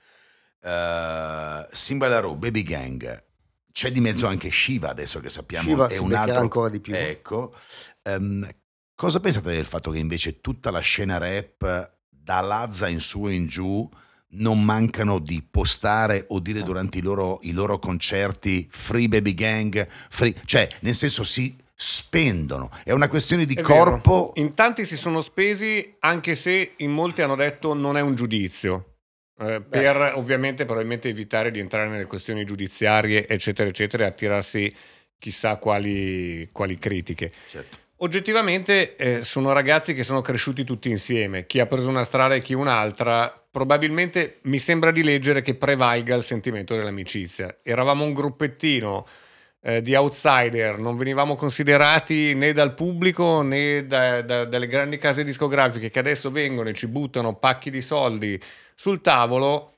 Uh, 0.61 1.67
Simba 1.73 2.09
La 2.09 2.21
Rue, 2.21 2.37
Baby 2.37 2.63
Gang, 2.63 3.25
c'è 3.71 3.93
di 3.93 4.01
mezzo 4.01 4.27
anche 4.27 4.51
Shiva 4.51 4.89
adesso 4.89 5.21
che 5.21 5.31
sappiamo 5.31 5.69
Shiva 5.69 5.87
è 5.89 5.99
un 5.99 6.13
altro 6.15 6.39
ancora 6.41 6.69
di 6.69 6.81
più. 6.81 6.95
Ecco, 6.95 7.55
Ehm, 8.03 8.49
cosa 8.95 9.21
pensate 9.21 9.53
del 9.53 9.67
fatto 9.67 9.91
che 9.91 9.99
invece 9.99 10.41
tutta 10.41 10.71
la 10.71 10.81
scena 10.81 11.19
rap 11.19 11.97
da 12.09 12.41
Lazza 12.41 12.89
in 12.89 13.01
su 13.01 13.29
e 13.29 13.35
in 13.35 13.47
giù 13.47 13.89
non 14.31 14.63
mancano 14.63 15.19
di 15.19 15.43
postare 15.49 16.25
o 16.29 16.41
dire 16.41 16.63
durante 16.63 16.99
i 16.99 17.03
loro, 17.03 17.39
i 17.43 17.53
loro 17.53 17.79
concerti 17.79 18.67
free 18.71 19.09
baby 19.09 19.35
gang, 19.35 19.87
free, 19.89 20.35
cioè 20.45 20.69
nel 20.81 20.95
senso 20.95 21.25
si 21.25 21.57
spendono, 21.75 22.71
è 22.85 22.93
una 22.93 23.09
questione 23.09 23.47
di 23.47 23.55
È 23.55 23.63
vero. 23.63 23.75
corpo. 24.01 24.33
In 24.35 24.55
tanti 24.55 24.85
si 24.85 24.97
sono 24.97 25.21
spesi, 25.21 25.95
anche 26.01 26.35
se 26.35 26.73
in 26.77 26.91
molti 26.91 27.23
hanno 27.23 27.37
detto 27.37 27.73
non 27.73 27.97
è 27.97 28.01
un 28.01 28.15
giudizio. 28.15 28.95
eh, 29.41 29.61
per 29.61 30.15
ovviamente 30.17 30.65
probabilmente 30.65 31.09
evitare 31.09 31.53
di 31.53 31.61
entrare 31.61 31.89
nelle 31.89 32.07
questioni 32.07 32.45
giudiziarie, 32.45 33.29
eccetera, 33.29 33.69
eccetera, 33.69 34.05
e 34.05 34.07
attirarsi 34.09 34.75
chissà 35.17 35.57
quali, 35.57 36.49
quali 36.51 36.77
critiche. 36.77 37.31
Certo. 37.49 37.77
Oggettivamente 37.99 38.97
eh, 38.97 39.23
sono 39.23 39.53
ragazzi 39.53 39.95
che 39.95 40.03
sono 40.03 40.21
cresciuti 40.23 40.65
tutti 40.65 40.89
insieme, 40.91 41.47
chi 41.47 41.61
ha 41.61 41.67
preso 41.67 41.89
una 41.89 42.05
strada 42.05 42.35
e 42.35 42.43
chi 42.43 42.55
un'altra. 42.55 43.38
Probabilmente 43.51 44.39
mi 44.43 44.59
sembra 44.59 44.91
di 44.91 45.03
leggere 45.03 45.41
che 45.43 45.55
prevalga 45.55 46.15
il 46.15 46.23
sentimento 46.23 46.77
dell'amicizia. 46.77 47.59
Eravamo 47.63 48.05
un 48.05 48.13
gruppettino 48.13 49.07
eh, 49.61 49.83
di 49.83 49.95
outsider, 49.95 50.79
non 50.79 50.97
venivamo 50.97 51.35
considerati 51.35 52.35
né 52.35 52.53
dal 52.53 52.75
pubblico 52.75 53.43
né 53.43 53.87
da- 53.87 54.23
da- 54.23 54.45
dalle 54.45 54.67
grandi 54.69 54.99
case 54.99 55.25
discografiche 55.25 55.91
che 55.91 55.99
adesso 55.99 56.31
vengono 56.31 56.69
e 56.69 56.75
ci 56.75 56.87
buttano 56.87 57.35
pacchi 57.37 57.71
di 57.71 57.81
soldi 57.83 58.41
sul 58.75 59.01
tavolo. 59.01 59.73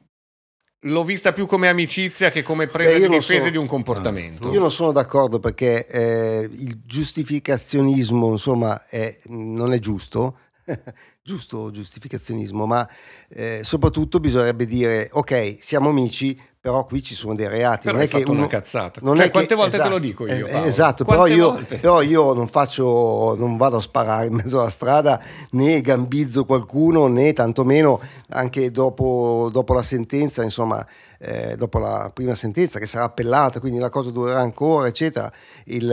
L'ho 0.84 1.04
vista 1.04 1.32
più 1.32 1.46
come 1.46 1.68
amicizia 1.68 2.30
che 2.30 2.42
come 2.42 2.66
presa 2.66 2.94
Beh, 2.98 3.08
di 3.08 3.14
difesa 3.18 3.44
so- 3.44 3.50
di 3.50 3.56
un 3.56 3.66
comportamento. 3.66 4.50
Io 4.50 4.60
non 4.60 4.70
sono 4.70 4.92
d'accordo 4.92 5.38
perché 5.38 5.86
eh, 5.86 6.48
il 6.50 6.80
giustificazionismo, 6.84 8.30
insomma, 8.30 8.86
è- 8.86 9.16
non 9.26 9.72
è 9.72 9.78
giusto, 9.78 10.38
giusto 11.22 11.70
giustificazionismo, 11.70 12.66
ma 12.66 12.88
eh, 13.28 13.60
soprattutto 13.64 14.20
bisognerebbe 14.20 14.66
dire, 14.66 15.08
ok, 15.12 15.58
siamo 15.60 15.90
amici, 15.90 16.38
però 16.60 16.84
qui 16.84 17.02
ci 17.02 17.14
sono 17.14 17.34
dei 17.34 17.48
reati. 17.48 17.84
Però 17.84 17.94
non 17.96 18.02
è 18.04 18.08
che 18.08 18.18
fatto 18.18 18.30
una 18.32 18.40
uno- 18.40 18.48
cazzata. 18.48 19.00
non 19.02 19.14
Cioè, 19.16 19.24
è 19.24 19.26
che- 19.28 19.32
quante 19.32 19.54
volte 19.54 19.70
te 19.70 19.76
esatto, 19.78 19.90
lo 19.94 19.98
dico 19.98 20.26
io, 20.26 20.46
eh, 20.46 20.50
Paolo? 20.50 20.66
esatto, 20.66 21.04
però 21.06 21.26
io, 21.26 21.50
volte? 21.52 21.76
però 21.78 22.02
io 22.02 22.34
non 22.34 22.48
faccio, 22.48 23.34
non 23.38 23.56
vado 23.56 23.78
a 23.78 23.80
sparare 23.80 24.26
in 24.26 24.34
mezzo 24.34 24.60
alla 24.60 24.68
strada 24.68 25.22
né 25.52 25.80
gambizzo 25.80 26.44
qualcuno 26.44 27.06
né 27.06 27.32
tantomeno 27.32 27.98
anche 28.28 28.70
dopo, 28.70 29.48
dopo 29.50 29.72
la 29.72 29.82
sentenza, 29.82 30.42
insomma, 30.42 30.86
eh, 31.18 31.56
dopo 31.56 31.78
la 31.78 32.10
prima 32.12 32.34
sentenza 32.34 32.78
che 32.78 32.86
sarà 32.86 33.04
appellata, 33.04 33.58
quindi 33.58 33.78
la 33.78 33.88
cosa 33.88 34.10
durerà 34.10 34.40
ancora, 34.40 34.86
eccetera. 34.86 35.32
Il, 35.64 35.86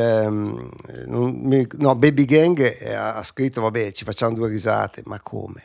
mi- 1.07 1.67
no, 1.77 1.95
Baby 1.95 2.25
Gang 2.25 2.59
eh, 2.79 2.93
ha 2.93 3.23
scritto, 3.23 3.61
vabbè, 3.61 3.91
ci 3.93 4.03
facciamo 4.03 4.33
due 4.33 4.49
risate, 4.49 5.01
ma 5.05 5.19
come? 5.21 5.63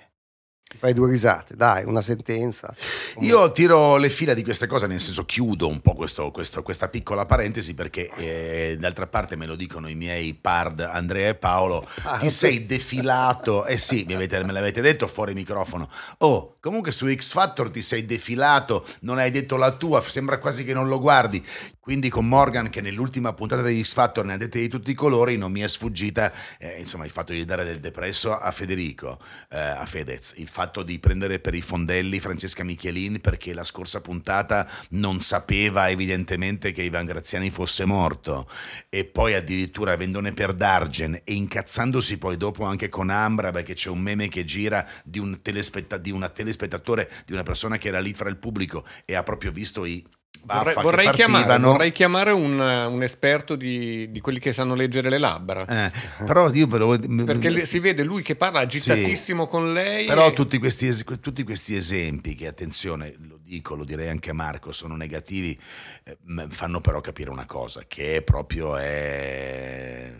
Fai 0.78 0.92
due 0.92 1.08
risate, 1.08 1.54
dai, 1.56 1.84
una 1.84 2.00
sentenza. 2.00 2.74
Io 3.20 3.52
tiro 3.52 3.96
le 3.96 4.10
fila 4.10 4.34
di 4.34 4.42
queste 4.42 4.66
cose, 4.66 4.86
nel 4.86 5.00
senso 5.00 5.24
chiudo 5.24 5.68
un 5.68 5.80
po' 5.80 5.94
questo, 5.94 6.30
questo, 6.30 6.62
questa 6.62 6.88
piccola 6.88 7.26
parentesi 7.26 7.74
perché 7.74 8.10
eh, 8.16 8.76
d'altra 8.78 9.06
parte 9.06 9.36
me 9.36 9.46
lo 9.46 9.56
dicono 9.56 9.88
i 9.88 9.94
miei 9.94 10.34
pard 10.34 10.80
Andrea 10.80 11.30
e 11.30 11.34
Paolo, 11.34 11.86
ah, 12.04 12.18
ti 12.18 12.30
sei 12.30 12.66
defilato, 12.66 13.66
eh 13.66 13.78
sì, 13.78 14.04
me 14.06 14.16
l'avete 14.26 14.80
detto 14.80 15.06
fuori 15.06 15.34
microfono, 15.34 15.88
oh, 16.18 16.56
comunque 16.60 16.92
su 16.92 17.12
X 17.12 17.32
Factor 17.32 17.70
ti 17.70 17.82
sei 17.82 18.06
defilato, 18.06 18.86
non 19.00 19.18
hai 19.18 19.30
detto 19.30 19.56
la 19.56 19.72
tua, 19.72 20.00
sembra 20.00 20.38
quasi 20.38 20.64
che 20.64 20.72
non 20.72 20.88
lo 20.88 21.00
guardi, 21.00 21.44
quindi 21.82 22.08
con 22.10 22.28
Morgan 22.28 22.70
che 22.70 22.80
nell'ultima 22.80 23.32
puntata 23.32 23.62
di 23.62 23.82
X 23.82 23.94
Factor 23.94 24.24
ne 24.24 24.34
ha 24.34 24.36
dette 24.36 24.60
di 24.60 24.68
tutti 24.68 24.92
i 24.92 24.94
colori, 24.94 25.36
non 25.36 25.50
mi 25.50 25.62
è 25.62 25.68
sfuggita, 25.68 26.32
eh, 26.58 26.76
insomma, 26.78 27.04
il 27.04 27.10
fatto 27.10 27.32
di 27.32 27.44
dare 27.44 27.64
del 27.64 27.80
depresso 27.80 28.38
a 28.38 28.52
Federico, 28.52 29.18
eh, 29.50 29.58
a 29.58 29.84
Fedez, 29.84 30.34
il 30.36 30.46
fatto 30.46 30.61
fatto 30.62 30.84
di 30.84 31.00
prendere 31.00 31.40
per 31.40 31.54
i 31.54 31.60
fondelli 31.60 32.20
Francesca 32.20 32.62
Michelin 32.62 33.20
perché 33.20 33.52
la 33.52 33.64
scorsa 33.64 34.00
puntata 34.00 34.70
non 34.90 35.20
sapeva 35.20 35.90
evidentemente 35.90 36.70
che 36.70 36.82
Ivan 36.82 37.04
Graziani 37.04 37.50
fosse 37.50 37.84
morto. 37.84 38.48
E 38.88 39.04
poi 39.04 39.34
addirittura 39.34 39.92
avendone 39.92 40.32
per 40.32 40.52
Dargen 40.52 41.14
e 41.24 41.32
incazzandosi 41.32 42.16
poi 42.16 42.36
dopo 42.36 42.64
anche 42.64 42.88
con 42.88 43.10
Ambra 43.10 43.50
perché 43.50 43.74
c'è 43.74 43.88
un 43.88 43.98
meme 43.98 44.28
che 44.28 44.44
gira 44.44 44.88
di, 45.02 45.18
un 45.18 45.42
telespetta- 45.42 45.98
di 45.98 46.16
telespettatore, 46.32 47.10
di 47.26 47.32
una 47.32 47.42
persona 47.42 47.76
che 47.76 47.88
era 47.88 47.98
lì 47.98 48.12
fra 48.12 48.28
il 48.28 48.36
pubblico 48.36 48.84
e 49.04 49.16
ha 49.16 49.24
proprio 49.24 49.50
visto 49.50 49.84
i 49.84 50.04
Vorrei, 50.44 50.74
vorrei, 50.74 51.10
chiamare, 51.12 51.58
vorrei, 51.58 51.92
chiamare, 51.92 52.32
un, 52.32 52.58
un 52.58 53.02
esperto 53.02 53.54
di, 53.54 54.10
di, 54.10 54.20
quelli 54.20 54.40
che 54.40 54.52
sanno 54.52 54.74
leggere 54.74 55.08
le 55.08 55.18
labbra. 55.18 55.64
Eh, 55.66 55.92
però 56.24 56.50
io 56.50 56.66
però, 56.66 56.98
Perché 56.98 57.64
si 57.64 57.78
vede 57.78 58.02
lui 58.02 58.22
che 58.22 58.34
parla 58.34 58.60
agitatissimo 58.60 59.44
sì, 59.44 59.48
con 59.48 59.72
lei. 59.72 60.06
Però 60.06 60.26
e... 60.26 60.32
tutti, 60.32 60.58
questi, 60.58 60.92
tutti, 61.20 61.44
questi, 61.44 61.76
esempi, 61.76 62.34
che 62.34 62.48
attenzione, 62.48 63.14
lo 63.20 63.38
dico, 63.40 63.76
lo 63.76 63.84
direi 63.84 64.08
anche 64.08 64.30
a 64.30 64.34
Marco, 64.34 64.72
sono 64.72 64.96
negativi, 64.96 65.56
eh, 66.02 66.18
fanno 66.48 66.80
però 66.80 67.00
capire 67.00 67.30
una 67.30 67.46
cosa, 67.46 67.84
che 67.86 68.22
proprio 68.22 68.76
è 68.76 70.12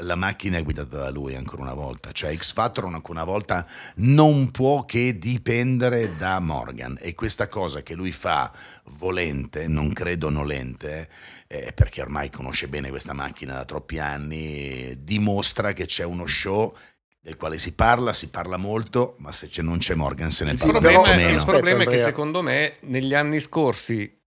la 0.00 0.14
macchina 0.14 0.58
è 0.58 0.62
guidata 0.62 0.98
da 0.98 1.10
lui 1.10 1.34
ancora 1.34 1.62
una 1.62 1.74
volta, 1.74 2.12
cioè 2.12 2.34
X 2.34 2.52
Factor 2.52 2.84
ancora 2.84 3.22
una 3.22 3.30
volta 3.30 3.66
non 3.96 4.50
può 4.50 4.84
che 4.84 5.16
dipendere 5.18 6.16
da 6.18 6.38
Morgan. 6.38 6.98
E 7.00 7.14
questa 7.14 7.48
cosa 7.48 7.82
che 7.82 7.94
lui 7.94 8.12
fa 8.12 8.52
volente, 8.98 9.66
non 9.68 9.92
credo 9.92 10.28
nolente, 10.28 11.08
eh, 11.46 11.72
perché 11.72 12.02
ormai 12.02 12.30
conosce 12.30 12.68
bene 12.68 12.90
questa 12.90 13.14
macchina 13.14 13.54
da 13.54 13.64
troppi 13.64 13.98
anni, 13.98 15.02
dimostra 15.02 15.72
che 15.72 15.86
c'è 15.86 16.04
uno 16.04 16.26
show 16.26 16.76
del 17.22 17.36
quale 17.36 17.58
si 17.58 17.72
parla, 17.72 18.12
si 18.12 18.28
parla 18.28 18.56
molto, 18.56 19.16
ma 19.18 19.32
se 19.32 19.48
non 19.62 19.78
c'è 19.78 19.94
Morgan 19.94 20.30
se 20.30 20.44
ne 20.44 20.54
parla 20.54 20.76
il 20.76 20.80
problema, 20.80 21.30
Il 21.30 21.44
problema 21.44 21.82
è 21.84 21.86
che 21.86 21.98
secondo 21.98 22.42
me 22.42 22.76
negli 22.80 23.14
anni 23.14 23.40
scorsi 23.40 24.19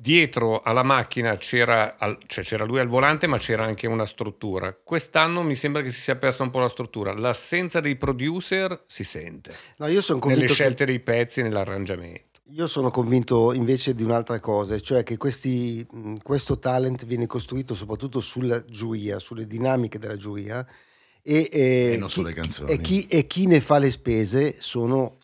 dietro 0.00 0.62
alla 0.62 0.82
macchina 0.82 1.36
c'era, 1.36 1.96
cioè 2.26 2.42
c'era, 2.42 2.64
lui 2.64 2.78
al 2.78 2.88
volante, 2.88 3.26
ma 3.26 3.36
c'era 3.36 3.64
anche 3.64 3.86
una 3.86 4.06
struttura. 4.06 4.74
Quest'anno 4.74 5.42
mi 5.42 5.54
sembra 5.54 5.82
che 5.82 5.90
si 5.90 6.00
sia 6.00 6.16
persa 6.16 6.42
un 6.42 6.50
po' 6.50 6.60
la 6.60 6.68
struttura. 6.68 7.12
L'assenza 7.12 7.80
dei 7.80 7.96
producer 7.96 8.84
si 8.86 9.04
sente. 9.04 9.54
No, 9.76 9.86
io 9.86 10.00
sono 10.00 10.18
convinto 10.18 10.44
nelle 10.44 10.54
scelte 10.54 10.84
che... 10.84 10.90
dei 10.90 11.00
pezzi 11.00 11.40
e 11.40 11.42
nell'arrangiamento. 11.42 12.40
Io 12.52 12.66
sono 12.66 12.90
convinto 12.90 13.52
invece 13.52 13.94
di 13.94 14.02
un'altra 14.02 14.40
cosa, 14.40 14.80
cioè 14.80 15.04
che 15.04 15.16
questi, 15.16 15.86
questo 16.20 16.58
talent 16.58 17.04
viene 17.04 17.26
costruito 17.26 17.74
soprattutto 17.74 18.18
sulla 18.18 18.64
giuria, 18.64 19.20
sulle 19.20 19.46
dinamiche 19.46 20.00
della 20.00 20.16
giuria 20.16 20.66
e, 21.22 21.48
e, 21.52 21.92
e 21.92 21.96
non 21.96 22.08
chi, 22.08 22.14
sulle 22.14 22.32
canzoni. 22.32 22.72
E 22.72 22.80
chi, 22.80 23.06
e 23.06 23.28
chi 23.28 23.46
ne 23.46 23.60
fa 23.60 23.78
le 23.78 23.90
spese 23.90 24.56
sono 24.58 25.18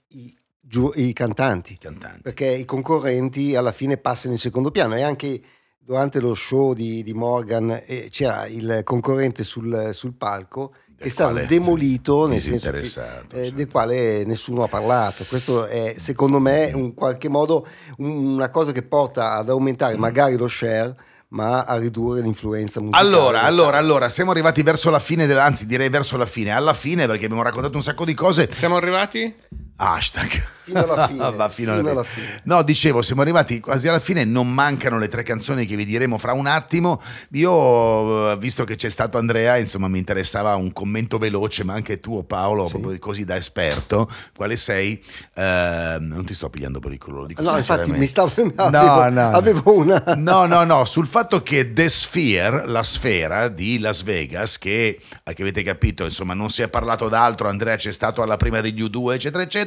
giu- 0.67 0.93
i 0.97 1.13
cantanti, 1.13 1.79
cantanti, 1.79 2.23
perché 2.23 2.47
i 2.47 2.65
concorrenti 2.65 3.55
alla 3.55 3.73
fine 3.73 3.97
passano 3.97 4.35
in 4.35 4.41
secondo 4.41 4.71
piano 4.71 4.97
e 4.97 5.03
anche 5.03 5.41
durante 5.79 6.19
lo 6.21 6.35
show 6.35 6.73
di, 6.73 7.03
di 7.05 7.15
Morgan 7.15 7.83
eh, 7.87 8.09
c'era 8.11 8.47
il 8.47 8.81
concorrente 8.83 9.45
sul, 9.45 9.91
sul 9.93 10.15
palco 10.15 10.75
che 10.99 11.05
è 11.05 11.09
stato 11.09 11.45
demolito 11.47 12.27
nel 12.27 12.41
senso 12.41 12.71
che, 12.71 12.79
eh, 12.79 12.85
certo. 12.85 13.37
del 13.37 13.69
quale 13.71 14.25
nessuno 14.25 14.65
ha 14.65 14.69
parlato. 14.69 15.25
Questo 15.29 15.67
è 15.67 15.95
secondo 15.99 16.41
me 16.41 16.71
in 16.75 16.95
qualche 16.95 17.29
modo 17.29 17.67
una 17.99 18.49
cosa 18.49 18.73
che 18.73 18.83
porta 18.83 19.33
ad 19.35 19.51
aumentare 19.51 19.97
magari 19.97 20.37
lo 20.37 20.49
share 20.49 20.97
ma 21.29 21.65
a 21.65 21.77
ridurre 21.77 22.23
l'influenza 22.23 22.81
musicale. 22.81 23.07
Allora, 23.07 23.43
allora, 23.43 23.77
allora, 23.77 24.09
siamo 24.09 24.31
arrivati 24.31 24.63
verso 24.63 24.91
la 24.91 25.01
fine, 25.01 25.27
della, 25.27 25.45
anzi 25.45 25.67
direi 25.67 25.89
verso 25.89 26.17
la 26.17 26.27
fine, 26.27 26.51
alla 26.51 26.75
fine 26.75 27.07
perché 27.07 27.25
abbiamo 27.25 27.43
raccontato 27.43 27.77
un 27.77 27.83
sacco 27.83 28.05
di 28.05 28.15
cose. 28.15 28.49
Siamo 28.53 28.77
arrivati? 28.77 29.35
Hashtag. 29.77 30.55
Fino 30.67 30.83
alla 30.83 31.07
fine. 31.07 31.19
Va 31.37 31.49
fino, 31.49 31.77
fino 31.77 31.91
alla 31.91 32.03
fine. 32.03 32.41
No, 32.45 32.63
dicevo, 32.63 33.03
siamo 33.03 33.23
arrivati 33.23 33.61
quasi 33.61 33.87
alla 33.87 34.01
fine, 34.01 34.25
non 34.25 34.53
mancano 34.53 34.99
le 34.99 35.09
tre 35.09 35.23
canzoni 35.23 35.65
che 35.65 35.77
vi 35.77 35.85
diremo 35.85 36.19
fra 36.19 36.33
un 36.33 36.47
attimo. 36.47 37.01
Io, 37.33 38.33
eh, 38.33 38.37
visto 38.39 38.65
che 38.65 38.75
c'è 38.75 38.89
stato 38.89 39.19
Andrea, 39.19 39.57
insomma, 39.59 39.87
mi 39.87 39.99
interessava 39.99 40.55
un 40.57 40.73
commento 40.73 41.19
veloce, 41.19 41.63
ma 41.63 41.75
anche 41.75 42.01
tu, 42.01 42.27
Paolo, 42.27 42.67
sì. 42.67 42.79
proprio 42.79 42.99
così 42.99 43.25
da 43.25 43.37
esperto, 43.37 44.11
quale 44.35 44.57
sei? 44.57 45.03
Uh, 45.35 46.01
non 46.01 46.25
ti 46.25 46.35
sto 46.35 46.51
pigliando 46.51 46.81
per 46.81 46.93
il 46.93 46.99
culo, 46.99 47.27
No, 47.39 47.57
infatti 47.57 47.93
mi 47.93 48.07
stavo... 48.07 48.25
Avevo, 48.57 49.09
no, 49.09 49.11
no, 49.11 49.37
avevo 49.37 49.73
una... 49.77 50.03
No, 50.17 50.47
no, 50.47 50.65
no, 50.65 50.85
sul 50.85 51.07
fatto 51.07 51.43
che 51.43 51.73
The 51.73 51.89
Sphere, 51.89 52.67
la 52.67 52.83
sfera 52.83 53.49
di 53.49 53.79
Las 53.79 54.03
Vegas, 54.03 54.59
che, 54.59 54.99
che 55.23 55.43
avete 55.43 55.63
capito, 55.63 56.05
insomma, 56.05 56.35
non 56.35 56.51
si 56.51 56.63
è 56.63 56.69
parlato 56.69 57.09
d'altro, 57.09 57.49
Andrea 57.49 57.77
c'è 57.77 57.93
stato 57.93 58.23
alla 58.23 58.37
prima 58.37 58.61
degli 58.61 58.83
U2, 58.83 59.13
eccetera, 59.13 59.43
eccetera, 59.43 59.66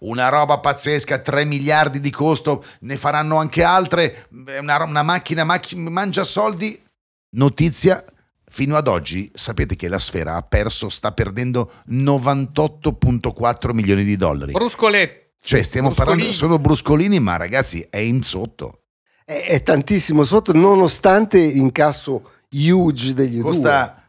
una 0.00 0.28
roba 0.28 0.58
pazzesca, 0.58 1.18
3 1.18 1.44
miliardi 1.44 2.00
di 2.00 2.10
costo, 2.10 2.64
ne 2.80 2.96
faranno 2.96 3.36
anche 3.36 3.62
altre, 3.62 4.28
una, 4.60 4.82
una 4.84 5.02
macchina 5.02 5.44
macch- 5.44 5.74
mangia 5.74 6.24
soldi. 6.24 6.80
Notizia, 7.34 8.04
fino 8.50 8.76
ad 8.76 8.86
oggi 8.86 9.30
sapete 9.34 9.74
che 9.76 9.88
la 9.88 9.98
sfera 9.98 10.36
ha 10.36 10.42
perso, 10.42 10.88
sta 10.88 11.12
perdendo 11.12 11.72
98.4 11.88 13.72
milioni 13.72 14.04
di 14.04 14.16
dollari. 14.16 14.52
Bruscoletti. 14.52 15.20
Cioè 15.44 15.62
stiamo 15.62 15.88
bruscolini. 15.88 16.16
parlando, 16.16 16.38
sono 16.38 16.58
bruscolini, 16.58 17.18
ma 17.18 17.36
ragazzi 17.36 17.84
è 17.90 17.98
in 17.98 18.22
sotto. 18.22 18.82
È, 19.24 19.46
è 19.48 19.62
tantissimo 19.62 20.22
sotto, 20.24 20.52
nonostante 20.52 21.38
l'incasso 21.38 22.30
huge 22.50 23.14
degli 23.14 23.40
Costa 23.40 24.01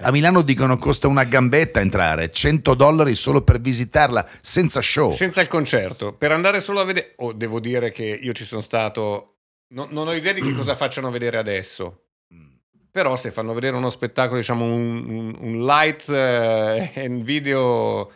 a 0.00 0.10
Milano 0.10 0.42
dicono 0.42 0.76
costa 0.76 1.08
una 1.08 1.24
gambetta 1.24 1.80
entrare, 1.80 2.30
100 2.30 2.74
dollari 2.74 3.14
solo 3.14 3.42
per 3.42 3.60
visitarla, 3.60 4.28
senza 4.40 4.80
show. 4.80 5.10
Senza 5.12 5.40
il 5.40 5.48
concerto. 5.48 6.12
Per 6.12 6.32
andare 6.32 6.60
solo 6.60 6.80
a 6.80 6.84
vedere... 6.84 7.14
Oh, 7.16 7.32
devo 7.32 7.60
dire 7.60 7.90
che 7.90 8.04
io 8.04 8.32
ci 8.32 8.44
sono 8.44 8.60
stato... 8.60 9.36
No, 9.68 9.88
non 9.90 10.06
ho 10.06 10.12
idea 10.12 10.32
di 10.32 10.40
che 10.40 10.52
cosa 10.52 10.74
facciano 10.74 11.10
vedere 11.10 11.38
adesso. 11.38 12.02
Però 12.90 13.16
se 13.16 13.30
fanno 13.30 13.52
vedere 13.52 13.76
uno 13.76 13.90
spettacolo, 13.90 14.38
diciamo 14.38 14.64
un, 14.64 15.04
un, 15.08 15.36
un 15.38 15.64
light 15.64 16.08
eh, 16.08 16.92
and 17.04 17.22
video, 17.22 18.10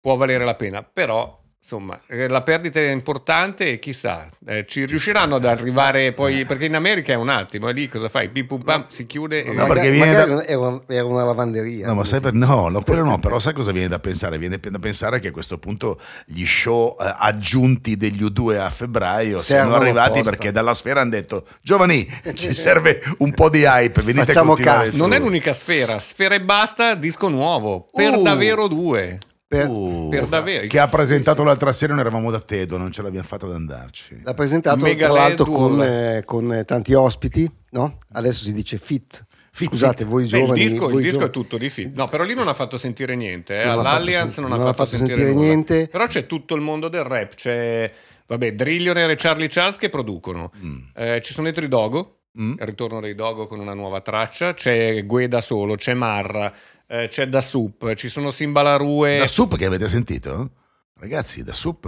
può 0.00 0.16
valere 0.16 0.44
la 0.44 0.54
pena. 0.54 0.82
Però 0.82 1.38
Insomma, 1.64 1.98
eh, 2.08 2.28
la 2.28 2.42
perdita 2.42 2.78
è 2.78 2.90
importante 2.90 3.70
e 3.70 3.78
chissà, 3.78 4.28
eh, 4.44 4.66
ci 4.68 4.84
riusciranno 4.84 5.36
ad 5.36 5.46
arrivare 5.46 6.12
poi, 6.12 6.44
perché 6.44 6.66
in 6.66 6.74
America 6.74 7.14
è 7.14 7.16
un 7.16 7.30
attimo, 7.30 7.70
e 7.70 7.72
lì 7.72 7.88
cosa 7.88 8.10
fai? 8.10 8.28
Pim 8.28 8.44
pum 8.44 8.60
pam, 8.60 8.84
si 8.88 9.06
chiude. 9.06 9.44
No, 9.44 9.64
e... 9.64 9.68
perché 9.68 9.90
viene 9.90 10.12
da... 10.12 10.44
era, 10.44 10.82
era 10.86 11.06
una 11.06 11.24
lavanderia. 11.24 11.86
No, 11.86 11.94
ma 11.94 12.04
sai 12.04 12.20
per... 12.20 12.34
no, 12.34 12.68
no, 12.68 12.82
però 12.82 13.02
no, 13.02 13.18
però 13.18 13.38
sai 13.38 13.54
cosa 13.54 13.72
viene 13.72 13.88
da 13.88 13.98
pensare? 13.98 14.36
Viene 14.36 14.60
da 14.60 14.78
pensare 14.78 15.20
che 15.20 15.28
a 15.28 15.30
questo 15.30 15.56
punto 15.56 15.98
gli 16.26 16.44
show 16.44 16.98
eh, 17.00 17.14
aggiunti 17.16 17.96
degli 17.96 18.22
U2 18.22 18.58
a 18.58 18.68
febbraio 18.68 19.38
Servono 19.38 19.70
siano 19.70 19.74
arrivati 19.82 20.18
posta. 20.18 20.28
perché 20.28 20.52
dalla 20.52 20.74
sfera 20.74 21.00
hanno 21.00 21.10
detto, 21.12 21.46
giovani, 21.62 22.06
ci 22.34 22.52
serve 22.52 23.02
un 23.20 23.30
po' 23.30 23.48
di 23.48 23.62
hype, 23.62 24.02
venite 24.02 24.26
Facciamo 24.26 24.52
a 24.52 24.56
cazzo. 24.58 24.98
Non 24.98 25.14
è 25.14 25.18
l'unica 25.18 25.54
sfera, 25.54 25.98
sfera 25.98 26.34
e 26.34 26.42
basta, 26.42 26.94
disco 26.94 27.30
nuovo, 27.30 27.88
per 27.90 28.18
uh. 28.18 28.22
davvero 28.22 28.68
due. 28.68 29.18
Per, 29.46 29.68
uh, 29.68 30.08
per 30.08 30.26
davvero. 30.26 30.66
Che 30.66 30.78
ha 30.78 30.88
presentato 30.88 31.40
sì, 31.40 31.46
l'altra 31.46 31.72
sera, 31.72 31.92
noi 31.92 32.02
eravamo 32.02 32.30
da 32.30 32.40
Tedo, 32.40 32.76
non 32.78 32.90
ce 32.90 33.02
l'abbiamo 33.02 33.26
fatta 33.26 33.46
ad 33.46 33.52
andarci. 33.52 34.20
L'ha 34.24 34.34
presentato 34.34 34.82
Mega 34.82 35.08
tra 35.08 35.14
l'altro 35.14 35.44
con, 35.44 35.82
eh, 35.82 36.22
con, 36.24 36.62
tanti 36.66 36.94
ospiti, 36.94 37.48
no? 37.70 37.98
Adesso 38.12 38.44
si 38.44 38.52
dice 38.52 38.78
fit. 38.78 39.24
Fit, 39.52 39.68
Scusate, 39.68 39.98
fit. 39.98 40.06
voi 40.06 40.26
giovani. 40.26 40.58
Beh, 40.58 40.64
il 40.64 40.70
disco, 40.70 40.88
il 40.88 40.96
disco 40.96 41.10
giovani. 41.10 41.28
è 41.28 41.32
tutto 41.32 41.58
di 41.58 41.68
fit. 41.68 41.94
No, 41.94 42.06
però 42.06 42.24
lì 42.24 42.34
non 42.34 42.48
ha 42.48 42.54
fatto 42.54 42.76
sentire 42.76 43.14
niente. 43.14 43.60
Eh. 43.60 43.68
All'Allianz 43.68 44.38
non, 44.38 44.50
non, 44.50 44.60
ha 44.60 44.64
fatto, 44.64 44.84
fatto 44.84 44.96
sentire, 44.96 45.18
sentire 45.18 45.38
niente. 45.38 45.88
Però 45.88 46.06
c'è 46.06 46.26
tutto 46.26 46.54
il 46.54 46.60
mondo 46.62 46.88
del 46.88 47.04
rap. 47.04 47.34
C'è, 47.34 47.92
vabbè, 48.26 48.54
Drillionaire 48.54 49.12
e 49.12 49.16
Charlie 49.16 49.48
Charles 49.48 49.76
che 49.76 49.90
producono. 49.90 50.50
Mm. 50.58 50.78
Eh, 50.94 51.20
ci 51.22 51.32
sono 51.32 51.44
dentro 51.44 51.64
i 51.64 51.68
Dogo. 51.68 52.18
Mm. 52.40 52.54
Il 52.58 52.66
ritorno 52.66 53.00
dei 53.00 53.14
Dogo 53.14 53.46
con 53.46 53.60
una 53.60 53.74
nuova 53.74 54.00
traccia. 54.00 54.54
C'è 54.54 55.04
Gueda 55.06 55.40
solo, 55.40 55.76
c'è 55.76 55.94
Marra 55.94 56.52
eh, 56.86 57.08
c'è 57.08 57.28
Da 57.28 57.40
Soup, 57.40 57.94
ci 57.94 58.08
sono 58.08 58.30
Simbalarue. 58.30 59.18
Da 59.18 59.26
Soup 59.26 59.56
che 59.56 59.64
avete 59.64 59.88
sentito? 59.88 60.50
Ragazzi, 60.94 61.42
Da 61.42 61.52
Soup... 61.52 61.84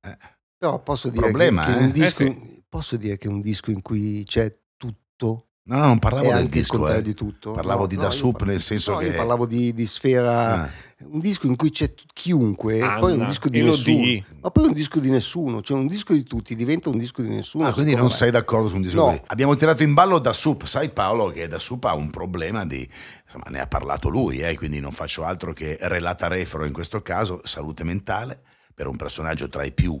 Eh, 0.00 0.16
Però 0.56 0.80
posso 0.82 1.08
dire, 1.08 1.22
problema, 1.22 1.64
che, 1.64 1.72
che 1.72 1.78
eh? 1.78 1.82
un 1.82 1.90
disco, 1.90 2.22
eh 2.22 2.26
sì. 2.26 2.62
posso 2.68 2.96
dire 2.96 3.16
che 3.16 3.28
è 3.28 3.30
un 3.30 3.40
disco 3.40 3.70
in 3.70 3.82
cui 3.82 4.24
c'è 4.24 4.50
tutto 4.76 5.47
No, 5.68 5.76
no, 5.76 5.86
non 5.86 5.98
parlavo 5.98 6.32
del 6.32 6.48
disco. 6.48 6.88
eh. 6.90 7.02
di 7.02 7.12
tutto. 7.12 7.52
Parlavo 7.52 7.82
No, 7.82 7.86
di 7.88 7.96
no, 7.96 8.02
Da 8.02 8.08
par- 8.32 8.46
nel 8.46 8.60
senso 8.60 8.92
no, 8.92 8.98
che... 8.98 9.06
io 9.08 9.14
parlavo 9.14 9.44
di, 9.44 9.74
di 9.74 9.86
Sfera, 9.86 10.62
Ah. 10.62 10.70
un 11.04 11.20
disco 11.20 11.46
in 11.46 11.56
cui 11.56 11.68
c'è 11.70 11.92
t- 11.92 12.04
chiunque, 12.14 12.80
Anna, 12.80 12.98
poi 12.98 13.12
è 13.12 13.16
un 13.16 13.26
disco 13.26 13.50
di 13.50 13.58
Elodie. 13.58 13.94
nessuno. 14.16 14.38
Ma 14.40 14.50
poi 14.50 14.64
un 14.64 14.72
disco 14.72 14.98
di 14.98 15.10
nessuno, 15.10 15.60
cioè 15.60 15.76
un 15.78 15.86
disco 15.86 16.14
di 16.14 16.22
tutti 16.22 16.54
diventa 16.56 16.88
un 16.88 16.96
disco 16.96 17.20
di 17.20 17.28
nessuno. 17.28 17.66
Ah, 17.66 17.72
quindi 17.74 17.94
non 17.94 18.04
me. 18.06 18.10
sei 18.10 18.30
d'accordo 18.30 18.70
su 18.70 18.76
un 18.76 18.82
disco 18.82 18.96
No. 18.96 19.04
così. 19.08 19.20
Abbiamo 19.26 19.54
tirato 19.56 19.82
in 19.82 19.92
ballo 19.92 20.18
Da 20.18 20.32
Soup. 20.32 20.64
Sai 20.64 20.88
Paolo 20.88 21.28
che 21.30 21.46
Da 21.48 21.58
Soup 21.58 21.84
ha 21.84 21.94
un 21.94 22.08
problema 22.08 22.64
di... 22.64 22.88
Insomma, 23.26 23.44
ne 23.50 23.60
ha 23.60 23.66
parlato 23.66 24.08
lui, 24.08 24.38
eh, 24.40 24.56
quindi 24.56 24.80
non 24.80 24.92
faccio 24.92 25.22
altro 25.24 25.52
che 25.52 25.76
relata 25.82 26.28
refero 26.28 26.64
in 26.64 26.72
questo 26.72 27.02
caso, 27.02 27.42
salute 27.44 27.84
mentale, 27.84 28.40
per 28.74 28.86
un 28.86 28.96
personaggio 28.96 29.50
tra 29.50 29.64
i 29.64 29.72
più 29.72 30.00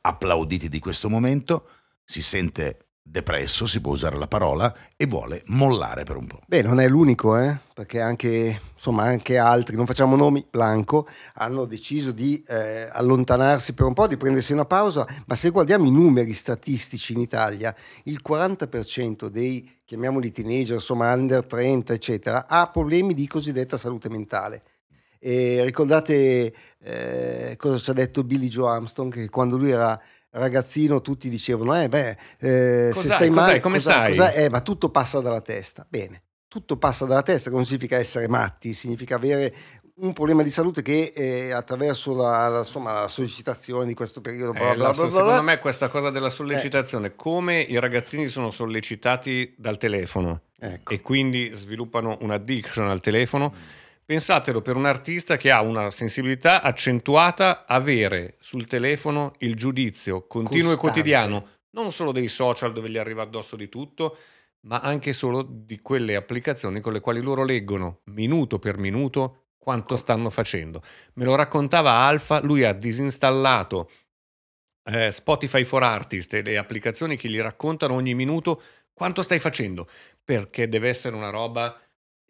applauditi 0.00 0.68
di 0.68 0.78
questo 0.78 1.10
momento, 1.10 1.66
si 2.04 2.22
sente 2.22 2.87
depresso, 3.10 3.66
si 3.66 3.80
può 3.80 3.92
usare 3.92 4.18
la 4.18 4.28
parola, 4.28 4.74
e 4.96 5.06
vuole 5.06 5.42
mollare 5.46 6.04
per 6.04 6.16
un 6.16 6.26
po'. 6.26 6.40
Beh, 6.46 6.62
non 6.62 6.78
è 6.80 6.88
l'unico, 6.88 7.36
eh? 7.36 7.58
perché 7.74 8.00
anche, 8.00 8.60
insomma, 8.74 9.04
anche 9.04 9.38
altri, 9.38 9.76
non 9.76 9.86
facciamo 9.86 10.14
nomi, 10.14 10.44
Blanco, 10.48 11.08
hanno 11.34 11.64
deciso 11.64 12.12
di 12.12 12.42
eh, 12.46 12.88
allontanarsi 12.92 13.72
per 13.72 13.86
un 13.86 13.94
po', 13.94 14.06
di 14.06 14.16
prendersi 14.16 14.52
una 14.52 14.66
pausa, 14.66 15.06
ma 15.26 15.34
se 15.34 15.50
guardiamo 15.50 15.86
i 15.86 15.90
numeri 15.90 16.32
statistici 16.32 17.12
in 17.12 17.20
Italia, 17.20 17.74
il 18.04 18.20
40% 18.26 19.28
dei, 19.28 19.76
chiamiamoli 19.84 20.30
teenager, 20.30 20.74
insomma, 20.74 21.12
under 21.12 21.46
30, 21.46 21.94
eccetera, 21.94 22.46
ha 22.46 22.68
problemi 22.68 23.14
di 23.14 23.26
cosiddetta 23.26 23.76
salute 23.76 24.08
mentale. 24.08 24.62
E 25.20 25.64
ricordate 25.64 26.54
eh, 26.80 27.54
cosa 27.56 27.78
ci 27.78 27.90
ha 27.90 27.92
detto 27.92 28.22
Billy 28.22 28.48
Joe 28.48 28.70
Armstrong, 28.70 29.12
che 29.12 29.28
quando 29.28 29.56
lui 29.56 29.70
era 29.70 30.00
ragazzino 30.30 31.00
tutti 31.00 31.28
dicevano, 31.28 31.80
eh 31.80 31.88
beh, 31.88 32.16
eh, 32.38 32.90
se 32.94 33.10
stai 33.10 33.30
male, 33.30 33.60
come 33.60 33.76
cos'hai, 33.76 34.14
stai? 34.14 34.16
cos'hai? 34.28 34.44
Eh, 34.44 34.50
ma 34.50 34.60
tutto 34.60 34.90
passa 34.90 35.20
dalla 35.20 35.40
testa. 35.40 35.86
Bene, 35.88 36.22
tutto 36.48 36.76
passa 36.76 37.04
dalla 37.06 37.22
testa, 37.22 37.50
che 37.50 37.56
non 37.56 37.64
significa 37.64 37.96
essere 37.96 38.28
matti, 38.28 38.72
significa 38.74 39.16
avere 39.16 39.54
un 40.00 40.12
problema 40.12 40.44
di 40.44 40.50
salute 40.50 40.80
che 40.80 41.12
eh, 41.12 41.50
attraverso 41.52 42.14
la, 42.14 42.46
la- 42.46 42.58
insomma, 42.58 42.92
la 43.00 43.08
sollecitazione 43.08 43.84
di 43.84 43.94
questo 43.94 44.20
periodo, 44.20 44.52
bla 44.52 44.70
Eh, 44.70 44.74
bla 44.76 44.88
la- 44.88 44.92
bla 44.92 45.08
secondo 45.10 45.42
me 45.42 45.58
questa 45.58 45.88
cosa 45.88 46.10
della 46.10 46.28
sollecitazione, 46.30 47.16
come 47.16 47.60
i 47.60 47.80
ragazzini 47.80 48.28
sono 48.28 48.50
sollecitati 48.50 49.54
dal 49.56 49.76
telefono 49.76 50.42
ecco. 50.60 50.92
e 50.92 51.00
quindi 51.00 51.50
sviluppano 51.52 52.16
un'addiction 52.20 52.88
al 52.88 53.00
telefono, 53.00 53.52
pensatelo 54.08 54.62
per 54.62 54.74
un 54.74 54.86
artista 54.86 55.36
che 55.36 55.50
ha 55.50 55.60
una 55.60 55.90
sensibilità 55.90 56.62
accentuata, 56.62 57.66
avere 57.66 58.36
sul 58.40 58.66
telefono 58.66 59.34
il 59.40 59.54
giudizio 59.54 60.26
continuo 60.26 60.68
Costante. 60.68 60.72
e 60.72 60.80
quotidiano, 60.80 61.48
non 61.72 61.92
solo 61.92 62.10
dei 62.10 62.28
social 62.28 62.72
dove 62.72 62.88
gli 62.88 62.96
arriva 62.96 63.20
addosso 63.20 63.54
di 63.54 63.68
tutto, 63.68 64.16
ma 64.60 64.78
anche 64.78 65.12
solo 65.12 65.42
di 65.42 65.80
quelle 65.80 66.16
applicazioni 66.16 66.80
con 66.80 66.94
le 66.94 67.00
quali 67.00 67.20
loro 67.20 67.44
leggono 67.44 68.00
minuto 68.04 68.58
per 68.58 68.78
minuto 68.78 69.48
quanto 69.58 69.94
stanno 69.96 70.30
facendo. 70.30 70.80
Me 71.16 71.26
lo 71.26 71.34
raccontava 71.34 71.90
Alfa, 71.90 72.40
lui 72.40 72.64
ha 72.64 72.72
disinstallato 72.72 73.90
eh, 74.84 75.12
Spotify 75.12 75.64
for 75.64 75.82
Artist 75.82 76.32
e 76.32 76.40
le 76.40 76.56
applicazioni 76.56 77.18
che 77.18 77.28
gli 77.28 77.40
raccontano 77.40 77.92
ogni 77.92 78.14
minuto 78.14 78.62
quanto 78.94 79.20
stai 79.20 79.38
facendo, 79.38 79.86
perché 80.24 80.66
deve 80.66 80.88
essere 80.88 81.14
una 81.14 81.28
roba 81.28 81.78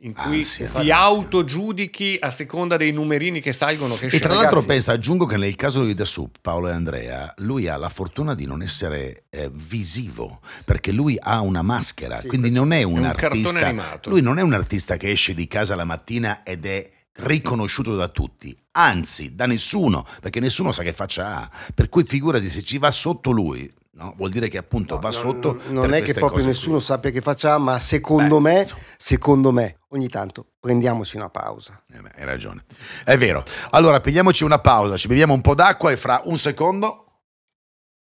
in 0.02 0.12
cui 0.14 0.36
Ansia, 0.38 0.68
ti 0.70 0.90
autogiudichi 0.92 2.18
a 2.20 2.30
seconda 2.30 2.76
dei 2.76 2.92
numerini 2.92 3.40
che 3.40 3.52
salgono 3.52 3.94
che 3.96 4.06
E 4.06 4.08
tra 4.10 4.18
scendono. 4.18 4.34
l'altro 4.34 4.50
Ragazzi- 4.60 4.66
pensa, 4.68 4.92
aggiungo 4.92 5.26
che 5.26 5.36
nel 5.36 5.56
caso 5.56 5.84
di 5.84 5.94
The 5.94 6.04
Soup, 6.04 6.36
Paolo 6.40 6.68
e 6.68 6.72
Andrea, 6.72 7.32
lui 7.38 7.66
ha 7.68 7.76
la 7.76 7.88
fortuna 7.88 8.34
di 8.34 8.46
non 8.46 8.62
essere 8.62 9.24
eh, 9.30 9.50
visivo, 9.52 10.40
perché 10.64 10.92
lui 10.92 11.16
ha 11.18 11.40
una 11.40 11.62
maschera, 11.62 12.20
Sì, 12.20 12.28
quindi 12.28 12.50
non 12.50 12.72
è 12.72 12.82
un, 12.84 12.98
un 12.98 13.12
cartone 13.16 13.40
artista. 13.42 13.66
animato. 13.66 14.10
Lui 14.10 14.20
non 14.22 14.38
è 14.38 14.42
un 14.42 14.52
artista 14.52 14.96
che 14.96 15.10
esce 15.10 15.34
di 15.34 15.46
casa 15.48 15.74
la 15.74 15.84
mattina 15.84 16.42
ed 16.44 16.64
è 16.66 16.90
riconosciuto 17.20 17.96
da 17.96 18.08
tutti, 18.08 18.56
anzi 18.72 19.34
da 19.34 19.46
nessuno, 19.46 20.06
perché 20.20 20.38
nessuno 20.38 20.70
sa 20.70 20.82
che 20.84 20.92
faccia 20.92 21.36
ha. 21.36 21.50
Per 21.74 21.88
cui 21.88 22.04
figurati 22.04 22.48
se 22.48 22.62
ci 22.62 22.78
va 22.78 22.90
sotto 22.92 23.32
lui, 23.32 23.68
no? 23.98 24.14
vuol 24.16 24.30
dire 24.30 24.48
che 24.48 24.56
appunto 24.58 24.94
No, 24.94 25.00
va 25.00 25.10
sotto. 25.10 25.60
non, 25.66 25.74
non 25.74 25.92
è 25.94 26.02
che 26.02 26.14
proprio 26.14 26.44
nessuno 26.44 26.76
qui. 26.76 26.84
sappia 26.84 27.10
che 27.10 27.20
faccia, 27.20 27.58
ma 27.58 27.78
secondo 27.78 28.40
Beh, 28.40 28.50
me, 28.52 28.58
insomma. 28.60 28.80
secondo 28.96 29.52
me, 29.52 29.78
ogni 29.88 30.08
tanto 30.08 30.46
prendiamoci 30.58 31.16
una 31.16 31.28
pausa. 31.30 31.82
Eh 31.92 32.00
beh, 32.00 32.10
hai 32.16 32.24
ragione. 32.24 32.64
È 33.04 33.16
vero. 33.18 33.44
Allora, 33.70 34.00
pigliamoci 34.00 34.44
una 34.44 34.58
pausa, 34.60 34.96
ci 34.96 35.08
beviamo 35.08 35.34
un 35.34 35.40
po' 35.40 35.54
d'acqua 35.54 35.90
e 35.90 35.96
fra 35.96 36.22
un 36.24 36.38
secondo... 36.38 37.04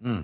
Mm. 0.06 0.22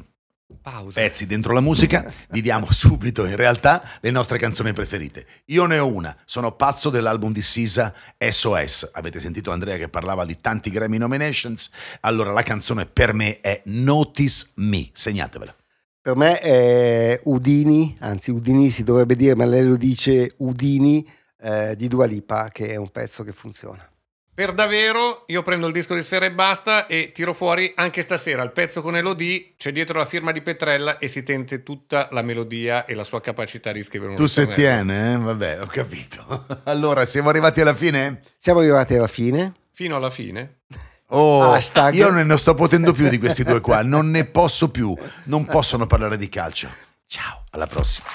Pausa. 0.60 1.00
pezzi 1.00 1.26
dentro 1.26 1.52
la 1.52 1.60
musica, 1.60 2.12
vi 2.30 2.40
diamo 2.40 2.70
subito 2.72 3.24
in 3.24 3.36
realtà 3.36 3.82
le 4.00 4.10
nostre 4.10 4.38
canzoni 4.38 4.72
preferite. 4.72 5.26
Io 5.46 5.66
ne 5.66 5.78
ho 5.78 5.86
una, 5.86 6.16
sono 6.24 6.52
pazzo 6.52 6.90
dell'album 6.90 7.32
di 7.32 7.42
Sisa 7.42 7.94
SOS. 8.16 8.90
Avete 8.92 9.20
sentito 9.20 9.50
Andrea 9.50 9.76
che 9.76 9.88
parlava 9.88 10.24
di 10.24 10.38
tanti 10.40 10.70
Grammy 10.70 10.98
nominations? 10.98 11.70
Allora 12.00 12.32
la 12.32 12.42
canzone 12.42 12.86
per 12.86 13.12
me 13.14 13.40
è 13.40 13.62
Notice 13.64 14.50
Me, 14.56 14.88
segnatevela. 14.92 15.54
Per 16.02 16.16
me 16.16 16.38
è 16.40 17.20
Udini, 17.24 17.94
anzi 18.00 18.30
Udini 18.30 18.70
si 18.70 18.82
dovrebbe 18.82 19.16
dire, 19.16 19.34
ma 19.34 19.44
lei 19.44 19.66
lo 19.66 19.76
dice 19.76 20.32
Udini 20.38 21.06
eh, 21.42 21.76
di 21.76 21.88
Dua 21.88 22.06
Lipa, 22.06 22.48
che 22.48 22.68
è 22.68 22.76
un 22.76 22.88
pezzo 22.88 23.22
che 23.22 23.32
funziona. 23.32 23.89
Per 24.40 24.55
davvero, 24.55 25.24
io 25.26 25.42
prendo 25.42 25.66
il 25.66 25.72
disco 25.74 25.94
di 25.94 26.03
Sfera 26.03 26.24
e 26.24 26.33
basta 26.33 26.87
e 26.87 27.12
tiro 27.12 27.35
fuori 27.35 27.74
anche 27.76 28.00
stasera 28.00 28.42
il 28.42 28.53
pezzo 28.53 28.81
con 28.81 28.96
Elodie, 28.96 29.53
c'è 29.59 29.70
dietro 29.70 29.98
la 29.98 30.07
firma 30.07 30.33
di 30.33 30.40
Petrella 30.40 30.96
e 30.96 31.09
si 31.09 31.22
tente 31.22 31.62
tutta 31.62 32.09
la 32.12 32.22
melodia 32.22 32.87
e 32.87 32.94
la 32.94 33.05
sua 33.05 33.20
capacità 33.20 33.70
di 33.70 33.83
scrivere 33.83 34.12
un 34.12 34.16
Tu 34.16 34.24
se 34.24 34.46
tiene, 34.46 35.12
eh? 35.12 35.16
vabbè, 35.18 35.61
ho 35.61 35.66
capito. 35.66 36.46
Allora, 36.64 37.05
siamo 37.05 37.29
arrivati 37.29 37.61
alla 37.61 37.74
fine? 37.74 38.22
Siamo 38.38 38.61
arrivati 38.61 38.94
alla 38.94 39.09
fine. 39.09 39.53
Fino 39.72 39.96
alla 39.96 40.09
fine. 40.09 40.61
Oh, 41.09 41.53
Hashtag. 41.53 41.92
io 41.92 42.09
non 42.09 42.26
ne 42.26 42.38
sto 42.38 42.55
potendo 42.55 42.94
più 42.94 43.11
di 43.11 43.18
questi 43.18 43.44
due 43.44 43.61
qua, 43.61 43.83
non 43.83 44.11
ne 44.11 44.24
posso 44.24 44.70
più, 44.70 44.96
non 45.24 45.44
possono 45.44 45.87
parlare 45.87 46.16
di 46.16 46.31
calcio. 46.31 46.70
Ciao, 47.07 47.44
alla 47.50 47.66
prossima. 47.66 48.09